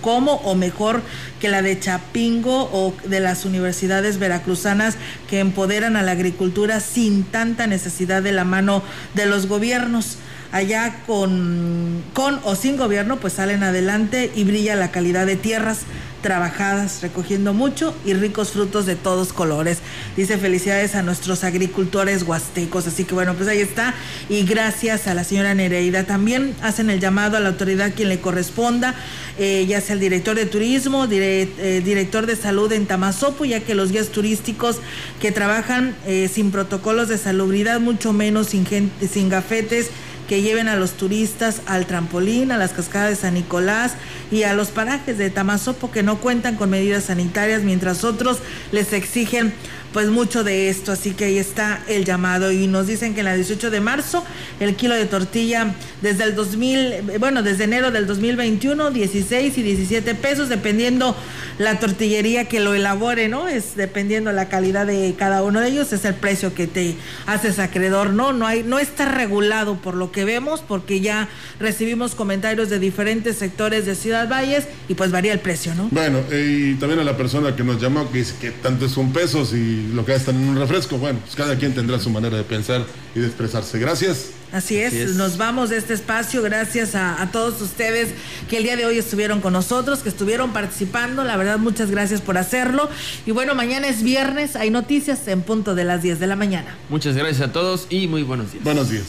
[0.00, 1.02] como o mejor
[1.40, 4.96] que la de Chapingo o de las universidades veracruzanas
[5.28, 8.82] que empoderan a la agricultura sin tanta necesidad de la mano
[9.14, 10.18] de los gobiernos
[10.52, 15.80] allá con, con o sin gobierno, pues salen adelante y brilla la calidad de tierras
[16.22, 19.78] trabajadas, recogiendo mucho y ricos frutos de todos colores.
[20.16, 22.86] Dice felicidades a nuestros agricultores huastecos.
[22.86, 23.94] Así que bueno, pues ahí está.
[24.28, 26.04] Y gracias a la señora Nereida.
[26.04, 28.94] También hacen el llamado a la autoridad quien le corresponda,
[29.38, 33.74] eh, ya sea el director de turismo, eh, director de salud en Tamazopo, ya que
[33.74, 34.78] los guías turísticos
[35.20, 39.90] que trabajan eh, sin protocolos de salubridad, mucho menos sin, gente, sin gafetes,
[40.28, 43.94] que lleven a los turistas al trampolín, a las cascadas de San Nicolás
[44.30, 48.38] y a los parajes de Tamazopo que no cuentan con medidas sanitarias, mientras otros
[48.70, 49.54] les exigen
[49.92, 53.26] pues mucho de esto, así que ahí está el llamado y nos dicen que en
[53.26, 54.24] la 18 de marzo
[54.60, 60.14] el kilo de tortilla desde el 2000, bueno, desde enero del 2021, 16 y 17
[60.14, 61.16] pesos, dependiendo
[61.58, 63.48] la tortillería que lo elabore, ¿no?
[63.48, 66.94] Es dependiendo la calidad de cada uno de ellos, es el precio que te
[67.26, 68.32] haces acreedor, ¿no?
[68.32, 71.28] No hay, no está regulado por lo que vemos, porque ya
[71.58, 75.88] recibimos comentarios de diferentes sectores de Ciudad Valles y pues varía el precio, ¿no?
[75.90, 79.12] Bueno, y también a la persona que nos llamó que dice que tanto es un
[79.12, 79.44] peso
[79.92, 82.84] lo que gastan en un refresco, bueno, pues cada quien tendrá su manera de pensar
[83.14, 83.78] y de expresarse.
[83.78, 84.30] Gracias.
[84.52, 88.08] Así es, nos vamos de este espacio gracias a, todos ustedes
[88.48, 92.22] que el día de hoy estuvieron con nosotros, que estuvieron participando, la verdad muchas gracias
[92.22, 92.88] por hacerlo.
[93.26, 96.76] Y bueno, mañana es viernes, hay noticias en punto de las 10 de la mañana.
[96.88, 98.64] Muchas gracias a todos y muy buenos días.
[98.64, 99.04] Buenos días.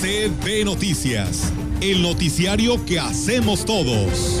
[0.00, 4.40] CB Noticias, el noticiario que hacemos todos.